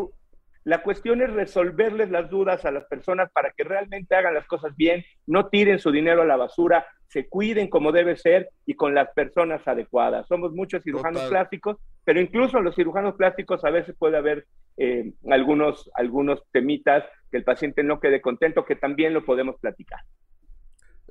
[0.77, 5.03] cuestión es resolverles las dudas a las personas para que realmente hagan las cosas bien,
[5.25, 9.09] no tiren su dinero a la basura, se cuiden como debe ser y con las
[9.13, 10.27] personas adecuadas.
[10.27, 14.45] Somos muchos cirujanos plásticos, pero incluso los cirujanos plásticos a veces puede haber
[14.77, 19.99] eh, algunos, algunos temitas que el paciente no quede contento, que también lo podemos platicar.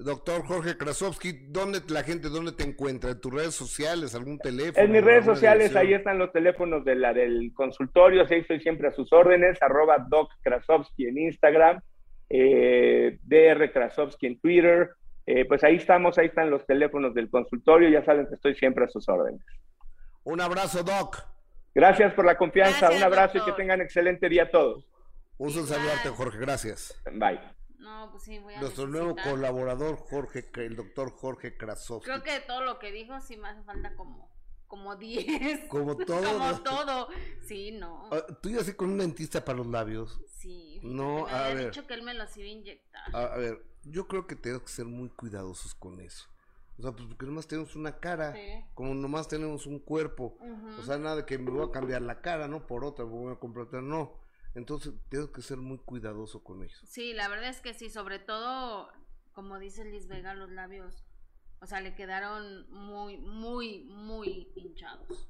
[0.00, 3.10] Doctor Jorge Krasowski, ¿dónde la gente, dónde te encuentra?
[3.10, 4.84] ¿En tus redes sociales, algún teléfono?
[4.84, 8.88] En mis redes sociales, ahí están los teléfonos de la del consultorio, ahí estoy siempre
[8.88, 11.80] a sus órdenes, arroba Doc Krasowski en Instagram,
[12.30, 14.90] eh, DR Krasowski en Twitter,
[15.26, 18.84] eh, pues ahí estamos, ahí están los teléfonos del consultorio, ya saben que estoy siempre
[18.84, 19.42] a sus órdenes.
[20.22, 21.18] Un abrazo, Doc.
[21.74, 24.86] Gracias por la confianza, un abrazo y que tengan excelente día todos.
[25.38, 27.02] Un saludo saludarte, Jorge, gracias.
[27.12, 27.40] Bye.
[27.78, 32.10] No, pues sí, voy a Nuestro nuevo colaborador, Jorge, el doctor Jorge Krasowski.
[32.10, 34.28] Creo que todo lo que dijo sí me hace falta como
[34.68, 35.64] como 10.
[35.68, 36.22] Como todo.
[36.22, 37.08] como todo.
[37.46, 38.08] Sí, no.
[38.12, 40.20] Ah, tú ibas a con un dentista para los labios.
[40.36, 40.78] Sí.
[40.82, 41.64] No, me a había ver.
[41.70, 43.16] dicho que él me los iba a inyectar.
[43.16, 46.28] A, ver, yo creo que tenemos que ser muy cuidadosos con eso.
[46.78, 48.36] O sea, pues porque nomás tenemos una cara,
[48.74, 50.38] como nomás tenemos un cuerpo.
[50.78, 52.68] O sea, nada de que me voy a cambiar la cara, ¿no?
[52.68, 54.12] Por otra, me voy a comprar no.
[54.54, 56.84] Entonces, tengo que ser muy cuidadoso con eso.
[56.86, 58.90] Sí, la verdad es que sí, sobre todo,
[59.32, 61.04] como dice Liz Vega, los labios,
[61.60, 65.28] o sea, le quedaron muy, muy, muy hinchados.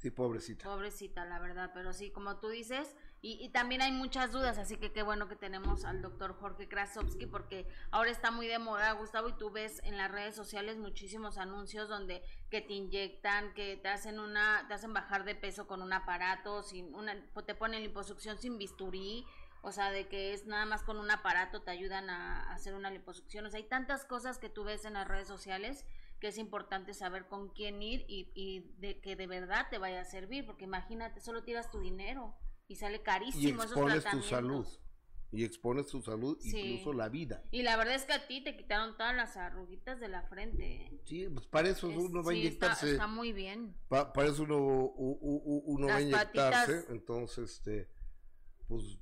[0.00, 0.64] Sí, pobrecita.
[0.64, 4.92] Pobrecita, la verdad, pero sí, como tú dices, y, también hay muchas dudas, así que
[4.92, 9.28] qué bueno que tenemos al doctor Jorge Krasowski, porque ahora está muy de moda, Gustavo,
[9.28, 13.90] y tú ves en las redes sociales muchísimos anuncios donde que te inyectan, que te
[13.90, 18.38] hacen una, te hacen bajar de peso con un aparato, sin una, te ponen liposucción
[18.38, 19.26] sin bisturí,
[19.60, 22.90] o sea, de que es nada más con un aparato te ayudan a, hacer una
[22.90, 25.84] liposucción, o sea, hay tantas cosas que tú ves en las redes sociales
[26.20, 30.02] que es importante saber con quién ir y, y de que de verdad te vaya
[30.02, 32.36] a servir, porque imagínate, solo tiras tu dinero
[32.68, 33.62] y sale carísimo.
[33.62, 34.66] Y expones tu salud.
[35.32, 37.44] Y expones tu salud, incluso la vida.
[37.52, 41.00] Y la verdad es que a ti te quitaron todas las arruguitas de la frente.
[41.04, 42.92] Sí, pues para eso uno va a inyectarse.
[42.92, 43.76] Está, muy bien.
[43.88, 46.86] para eso uno, uno va a inyectarse.
[46.88, 47.88] Entonces, este,
[48.66, 48.98] pues,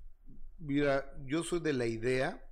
[0.59, 2.48] mira, yo soy de la idea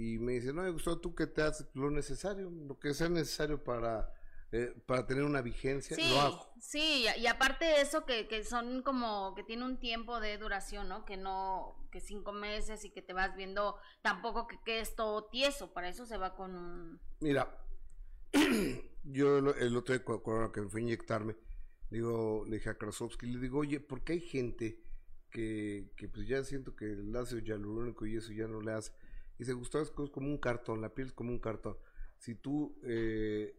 [0.00, 3.62] y me dicen, no, Gustavo, tú que te haces lo necesario, lo que sea necesario
[3.62, 4.12] para
[4.52, 6.52] eh, para tener una vigencia, sí, lo hago.
[6.58, 10.88] Sí, y, aparte de eso que, que son como que tiene un tiempo de duración,
[10.88, 11.04] ¿no?
[11.04, 15.26] Que no, que cinco meses y que te vas viendo, tampoco que, que es todo
[15.26, 17.00] tieso, para eso se va con un...
[17.20, 17.62] Mira,
[19.04, 21.36] yo el otro día cuando, que me fui a inyectarme,
[21.90, 24.82] digo, le dije a Krasovsky, le digo, oye, ¿por qué hay gente
[25.30, 28.90] que, que pues ya siento que el ácido hialurónico y eso ya no le hace?
[29.40, 31.74] Y se gustaba es como un cartón, la piel es como un cartón.
[32.18, 33.58] Si tú eh,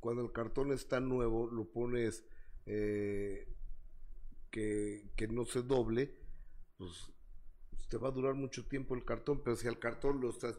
[0.00, 2.24] cuando el cartón está nuevo, lo pones
[2.64, 3.46] eh,
[4.50, 6.16] que, no se doble,
[6.78, 6.90] pues
[7.90, 10.56] te va a durar mucho tiempo el cartón, pero si al cartón lo estás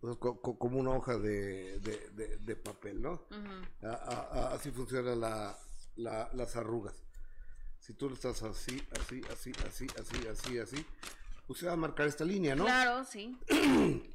[0.00, 3.26] pues, como una hoja de, papel, ¿no?
[3.80, 5.20] así funcionan
[5.96, 7.02] las arrugas.
[7.78, 10.86] Si tú lo estás así, así, así, así, así, así, así,
[11.52, 12.64] se va a marcar esta línea, ¿no?
[12.64, 13.36] Claro, sí.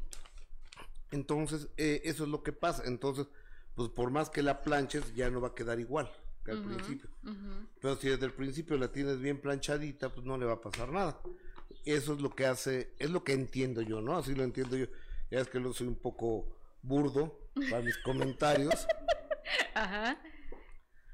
[1.11, 2.83] Entonces, eh, eso es lo que pasa.
[2.85, 3.27] Entonces,
[3.75, 6.11] pues por más que la planches, ya no va a quedar igual
[6.43, 7.09] que al principio.
[7.81, 10.89] Pero si desde el principio la tienes bien planchadita, pues no le va a pasar
[10.89, 11.19] nada.
[11.85, 14.17] Eso es lo que hace, es lo que entiendo yo, ¿no?
[14.17, 14.85] Así lo entiendo yo.
[15.31, 18.87] Ya es que lo soy un poco burdo para mis comentarios.
[19.75, 20.19] Ajá.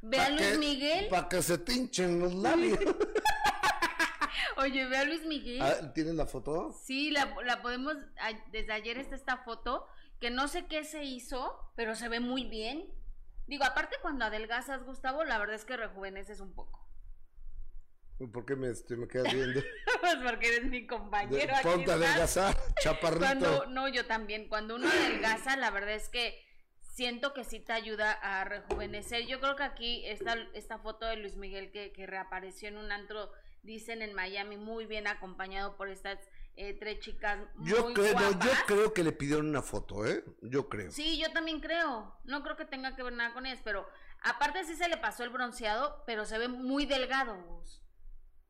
[0.01, 1.07] Ve a Luis Miguel.
[1.09, 2.79] Para que se tinchen los labios.
[4.57, 5.61] Oye, ve a Luis Miguel.
[5.61, 6.71] Ah, ¿Tienes la foto?
[6.71, 7.95] Sí, la, la podemos.
[8.51, 9.87] Desde ayer está esta foto
[10.19, 12.93] que no sé qué se hizo, pero se ve muy bien.
[13.47, 16.85] Digo, aparte cuando adelgazas, Gustavo, la verdad es que rejuveneces un poco.
[18.31, 19.61] ¿Por qué me, me quedas viendo?
[20.01, 21.55] pues porque eres mi compañero.
[21.55, 23.65] De, ponte a adelgazar, chaparrito.
[23.67, 24.47] no, yo también.
[24.47, 26.41] Cuando uno adelgaza, la verdad es que
[26.79, 29.27] siento que sí te ayuda a rejuvenecer.
[29.27, 32.89] Yo creo que aquí está esta foto de Luis Miguel que, que reapareció en un
[32.89, 33.31] antro,
[33.65, 36.19] dicen en Miami, muy bien acompañado por estas
[36.57, 40.23] eh, tres chicas yo creo, yo creo que le pidieron una foto, ¿eh?
[40.41, 40.89] Yo creo.
[40.89, 42.17] Sí, yo también creo.
[42.23, 43.85] No creo que tenga que ver nada con ellas, pero
[44.21, 47.35] aparte sí se le pasó el bronceado, pero se ve muy delgado,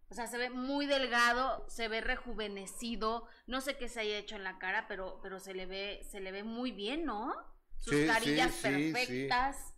[0.10, 3.28] O sea, se ve muy delgado, se ve rejuvenecido.
[3.48, 6.20] No sé qué se haya hecho en la cara, pero, pero se le ve, se
[6.20, 7.34] le ve muy bien, ¿no?
[7.78, 9.74] Sus carillas perfectas.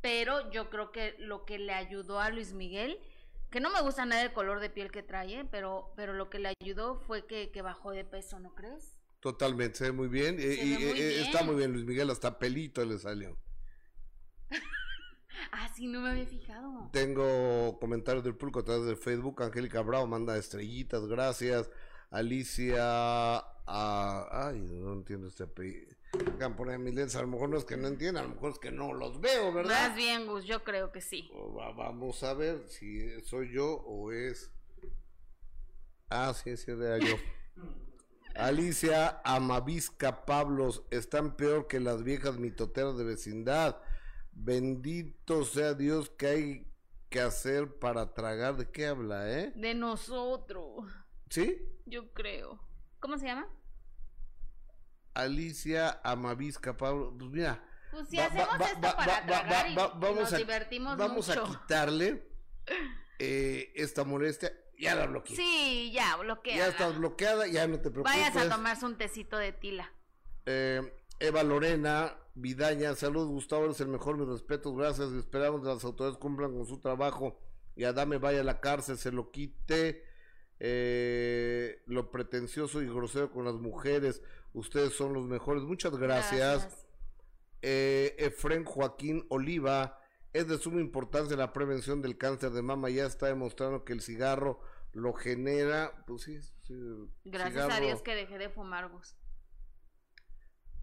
[0.00, 3.00] Pero yo creo que lo que le ayudó a Luis Miguel
[3.56, 5.48] que no me gusta nada el color de piel que trae, ¿eh?
[5.50, 8.98] pero, pero lo que le ayudó fue que, bajó de peso, ¿no crees?
[9.20, 10.36] Totalmente, se ve muy bien.
[10.38, 13.38] Eh, y, eh, está muy bien, Luis Miguel, hasta pelito le salió.
[15.52, 16.90] ah, sí, no me había fijado.
[16.92, 19.42] Tengo comentarios del público a través de Facebook.
[19.42, 21.70] Angélica Bravo manda estrellitas, gracias.
[22.10, 25.95] Alicia ay, no entiendo este apellido.
[26.78, 28.70] Mis lentes, a lo mejor no es que no entiendan, a lo mejor es que
[28.70, 29.88] no los veo, ¿verdad?
[29.88, 31.30] Más bien, Gus, yo creo que sí.
[31.76, 34.50] vamos a ver si soy yo o es.
[36.08, 37.16] Ah, sí, sí, era yo.
[38.36, 43.80] Alicia Amavisca Pablos están peor que las viejas mitoteras de vecindad.
[44.32, 46.72] Bendito sea Dios que hay
[47.08, 48.56] que hacer para tragar.
[48.56, 49.52] ¿De qué habla, eh?
[49.56, 50.84] De nosotros.
[51.30, 51.66] ¿Sí?
[51.86, 52.60] Yo creo.
[53.00, 53.48] ¿Cómo se llama?
[55.16, 57.14] Alicia Amavisca Pablo.
[57.18, 57.64] Pues mira.
[57.90, 62.28] Pues si hacemos esto para tragar y, nos a, divertimos Vamos a quitarle
[63.18, 64.52] eh, esta molestia.
[64.78, 65.36] Ya la bloqueé.
[65.36, 66.58] Sí, ya bloqueada.
[66.58, 68.12] Ya estás bloqueada, ya no te preocupes.
[68.12, 69.90] Vayas a tomarse un tecito de tila.
[70.44, 70.82] Eh,
[71.18, 75.12] Eva Lorena Vidaña, salud Gustavo, es el mejor, mis respetos, gracias.
[75.12, 77.40] Esperamos que las autoridades cumplan con su trabajo
[77.74, 80.04] y Adame vaya a la cárcel, se lo quite
[80.58, 84.22] eh, lo pretencioso y grosero con las mujeres.
[84.56, 85.64] Ustedes son los mejores.
[85.64, 86.86] Muchas gracias.
[87.60, 90.00] Eh, Efren Joaquín Oliva.
[90.32, 92.88] Es de suma importancia la prevención del cáncer de mama.
[92.88, 94.60] Ya está demostrando que el cigarro
[94.92, 96.02] lo genera.
[96.06, 96.40] Pues sí,
[97.26, 98.90] Gracias a Dios que dejé de fumar.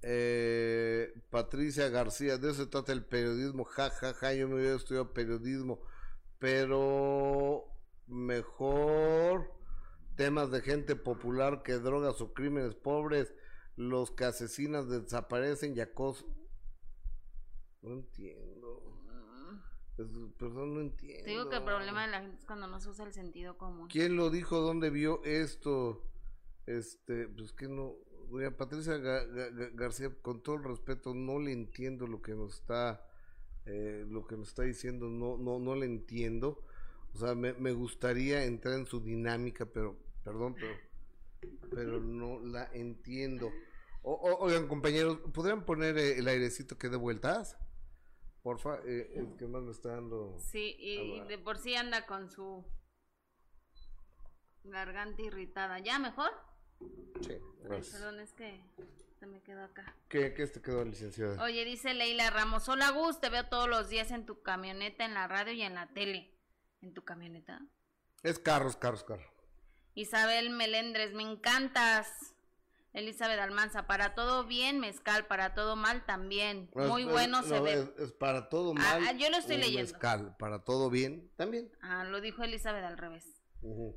[0.04, 3.64] Eh, Patricia García, de eso se trata el periodismo.
[3.64, 4.34] Ja, ja, ja.
[4.36, 5.82] Yo me hubiera estudiado periodismo.
[6.38, 7.66] Pero
[8.06, 9.52] mejor
[10.16, 13.34] temas de gente popular que drogas o crímenes pobres,
[13.76, 16.28] los que asesinan desaparecen y acosan.
[17.82, 18.82] No entiendo.
[20.38, 21.26] perdón, no entiendo.
[21.26, 23.88] digo que el problema de la gente es cuando no se usa el sentido común.
[23.90, 24.60] ¿Quién lo dijo?
[24.60, 26.02] ¿Dónde vio esto?
[26.66, 27.96] Este, pues que no.
[28.30, 33.06] Doña Patricia García, con todo el respeto, no le entiendo lo que nos está,
[33.66, 36.64] eh, lo que nos está diciendo, no, no, no le entiendo.
[37.14, 40.74] O sea, me, me gustaría entrar en su dinámica, pero, perdón, pero,
[41.70, 43.52] pero no la entiendo.
[44.02, 47.58] O, oigan, compañeros, ¿podrían poner eh, el airecito que dé vueltas?
[48.42, 50.38] Porfa, eh, el que más me está dando.
[50.40, 52.66] Sí, y, de por sí anda con su
[54.66, 55.80] garganta irritada.
[55.80, 56.32] ¿Ya mejor?
[57.22, 57.96] Sí, gracias.
[57.96, 58.62] perdón, es que
[59.20, 59.96] te me quedó acá.
[60.10, 61.42] ¿Qué, qué te quedó, licenciada?
[61.42, 65.14] Oye, dice Leila Ramos, hola Gus, te veo todos los días en tu camioneta, en
[65.14, 66.38] la radio y en la tele.
[66.82, 67.62] ¿En tu camioneta?
[68.24, 69.33] Es carros, carros, carros.
[69.96, 72.08] Isabel Melendres, me encantas.
[72.94, 76.70] Elizabeth Almanza, para todo bien, mezcal, para todo mal también.
[76.76, 77.92] Muy bueno se ve.
[77.98, 79.08] Es, para todo Ah, mal.
[79.08, 79.92] ah, yo lo estoy leyendo.
[79.92, 81.72] Mezcal, para todo bien, también.
[81.82, 83.26] Ah, lo dijo Elizabeth al revés.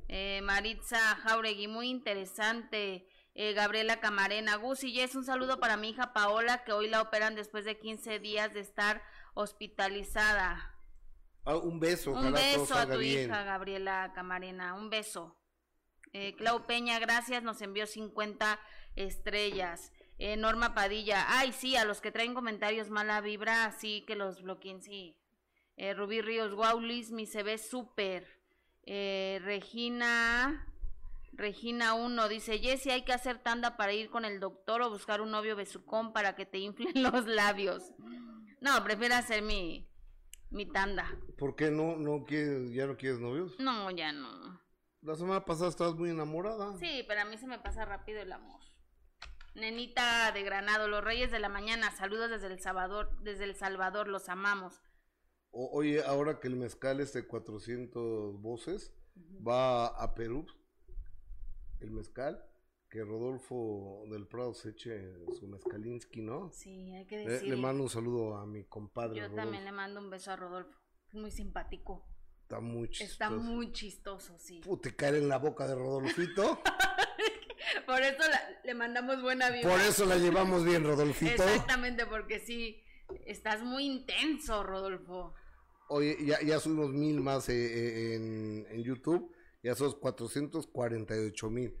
[0.07, 3.07] Eh, Maritza Jauregui, muy interesante.
[3.35, 7.01] Eh, Gabriela Camarena, Gus y Jess, un saludo para mi hija Paola, que hoy la
[7.01, 9.03] operan después de 15 días de estar
[9.35, 10.73] hospitalizada.
[11.45, 13.25] Ah, un beso, Un beso a tu bien.
[13.29, 15.37] hija, Gabriela Camarena, un beso.
[16.19, 18.59] Eh, Clau Peña, gracias, nos envió 50
[18.95, 19.93] estrellas.
[20.17, 24.41] Eh, Norma Padilla, ay, sí, a los que traen comentarios mala vibra, sí, que los
[24.41, 25.15] bloqueen, sí.
[25.75, 28.25] Eh, Rubí Ríos, wow, Luis, mi se ve súper.
[28.81, 30.65] Eh, Regina,
[31.33, 35.21] Regina 1 dice, Jessy, hay que hacer tanda para ir con el doctor o buscar
[35.21, 37.93] un novio besucón para que te inflen los labios.
[38.59, 39.87] No, prefiero hacer mi,
[40.49, 41.15] mi tanda.
[41.37, 43.59] ¿Por qué no, no quieres, ya no quieres novios?
[43.59, 44.65] No, ya no.
[45.07, 46.75] La semana pasada estabas muy enamorada.
[46.79, 48.59] Sí, pero a mí se me pasa rápido el amor.
[49.55, 54.09] Nenita de Granado, los Reyes de la Mañana, saludos desde El Salvador, desde El Salvador,
[54.09, 54.81] los amamos.
[55.51, 58.93] O- oye, ahora que el mezcal es de 400 voces,
[59.47, 60.45] va a Perú,
[61.79, 62.43] el mezcal,
[62.89, 66.51] que Rodolfo del Prado se eche su mezcalinsky, ¿no?
[66.51, 67.47] Sí, hay que Le, decir.
[67.49, 69.41] le mando un saludo a mi compadre Yo Rodolfo.
[69.41, 70.77] también le mando un beso a Rodolfo.
[71.07, 72.05] Es muy simpático.
[72.47, 73.11] Está muy chistoso.
[73.11, 74.61] Está muy chistoso, sí.
[74.63, 76.61] Puta, caer en la boca de Rodolfito.
[77.85, 79.69] Por eso la- le mandamos buena vibra.
[79.69, 81.43] Por eso la llevamos bien, Rodolfito.
[81.43, 82.81] Exactamente, porque sí,
[83.25, 85.33] estás muy intenso, Rodolfo.
[85.89, 89.29] Oye, ya, ya subimos mil más eh, eh, en, en YouTube.
[89.61, 91.75] Ya son 448 mil.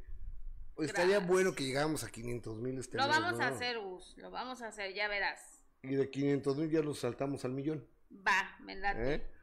[0.79, 3.45] Estaría bueno que llegáramos a 500 mil este Lo mes, vamos ¿no?
[3.45, 4.15] a hacer, Gus.
[4.17, 5.63] Lo vamos a hacer, ya verás.
[5.81, 7.87] Y de 500 mil ya nos saltamos al millón.
[8.11, 9.13] Va, me late.
[9.15, 9.36] ¿eh?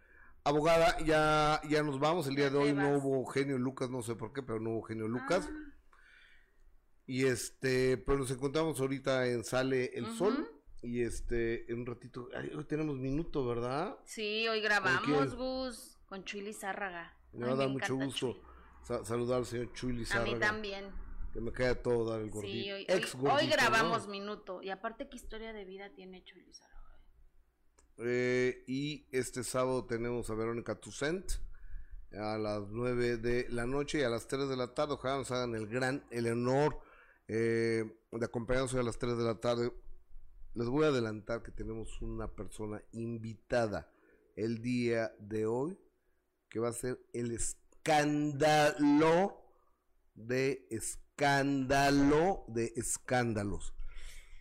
[0.47, 2.27] Abogada, ya, ya nos vamos.
[2.27, 4.83] El día de hoy no hubo genio Lucas, no sé por qué, pero no hubo
[4.83, 5.49] genio Lucas.
[5.51, 5.73] Ah.
[7.07, 10.07] Y este, pero nos encontramos ahorita en Sale el.
[10.17, 10.51] Sol.
[10.83, 13.97] Y este, en un ratito, hoy tenemos minuto, ¿verdad?
[14.05, 15.35] Sí, hoy ¿Con grabamos?
[15.35, 17.17] Gus, con Chuy Lizárraga.
[17.33, 18.37] Me va a dar mucho gusto
[18.83, 20.33] sa- saludar al señor Chuy A Lizárraga.
[20.35, 20.85] mí también.
[21.33, 22.53] Que me cae a todo dar el gordito.
[22.53, 24.11] Sí, hoy, Ex hoy- gordito, hoy grabamos ¿no?
[24.13, 24.63] minuto.
[24.63, 26.74] Y aparte, ¿qué historia de vida tiene Chuy Lizárraga?
[27.99, 31.31] Eh, y este sábado tenemos a Verónica Toussaint
[32.13, 34.95] a las 9 de la noche y a las 3 de la tarde.
[34.95, 36.81] Ojalá nos hagan el gran, el honor
[37.29, 39.73] eh, de acompañarnos a las 3 de la tarde.
[40.55, 43.91] Les voy a adelantar que tenemos una persona invitada
[44.37, 45.79] el día de hoy
[46.49, 48.75] que va a ser el escándalo
[50.15, 53.75] de escándalo de escándalos.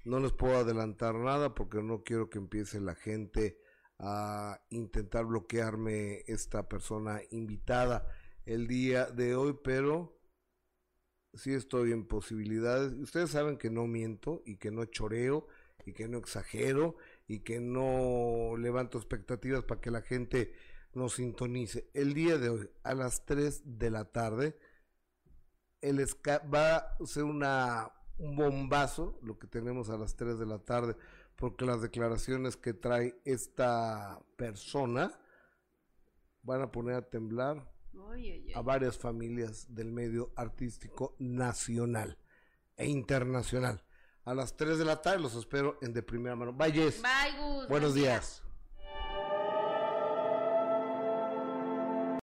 [0.05, 3.59] No les puedo adelantar nada porque no quiero que empiece la gente
[3.99, 8.07] a intentar bloquearme esta persona invitada
[8.45, 10.19] el día de hoy, pero
[11.33, 12.93] sí estoy en posibilidades.
[12.93, 15.47] Ustedes saben que no miento y que no choreo
[15.85, 16.97] y que no exagero
[17.27, 20.53] y que no levanto expectativas para que la gente
[20.93, 21.89] nos sintonice.
[21.93, 24.57] El día de hoy, a las 3 de la tarde,
[25.81, 25.99] el
[26.53, 30.95] va a ser una, un bombazo lo que tenemos a las 3 de la tarde,
[31.35, 35.19] porque las declaraciones que trae esta persona
[36.43, 37.71] van a poner a temblar
[38.55, 42.17] a varias familias del medio artístico nacional
[42.75, 43.83] e internacional.
[44.25, 46.53] A las 3 de la tarde los espero en de primera mano.
[46.53, 47.01] Bye, Jess.
[47.01, 47.67] Bye, Gus.
[47.67, 48.13] Buenos buen día.
[48.13, 48.43] días.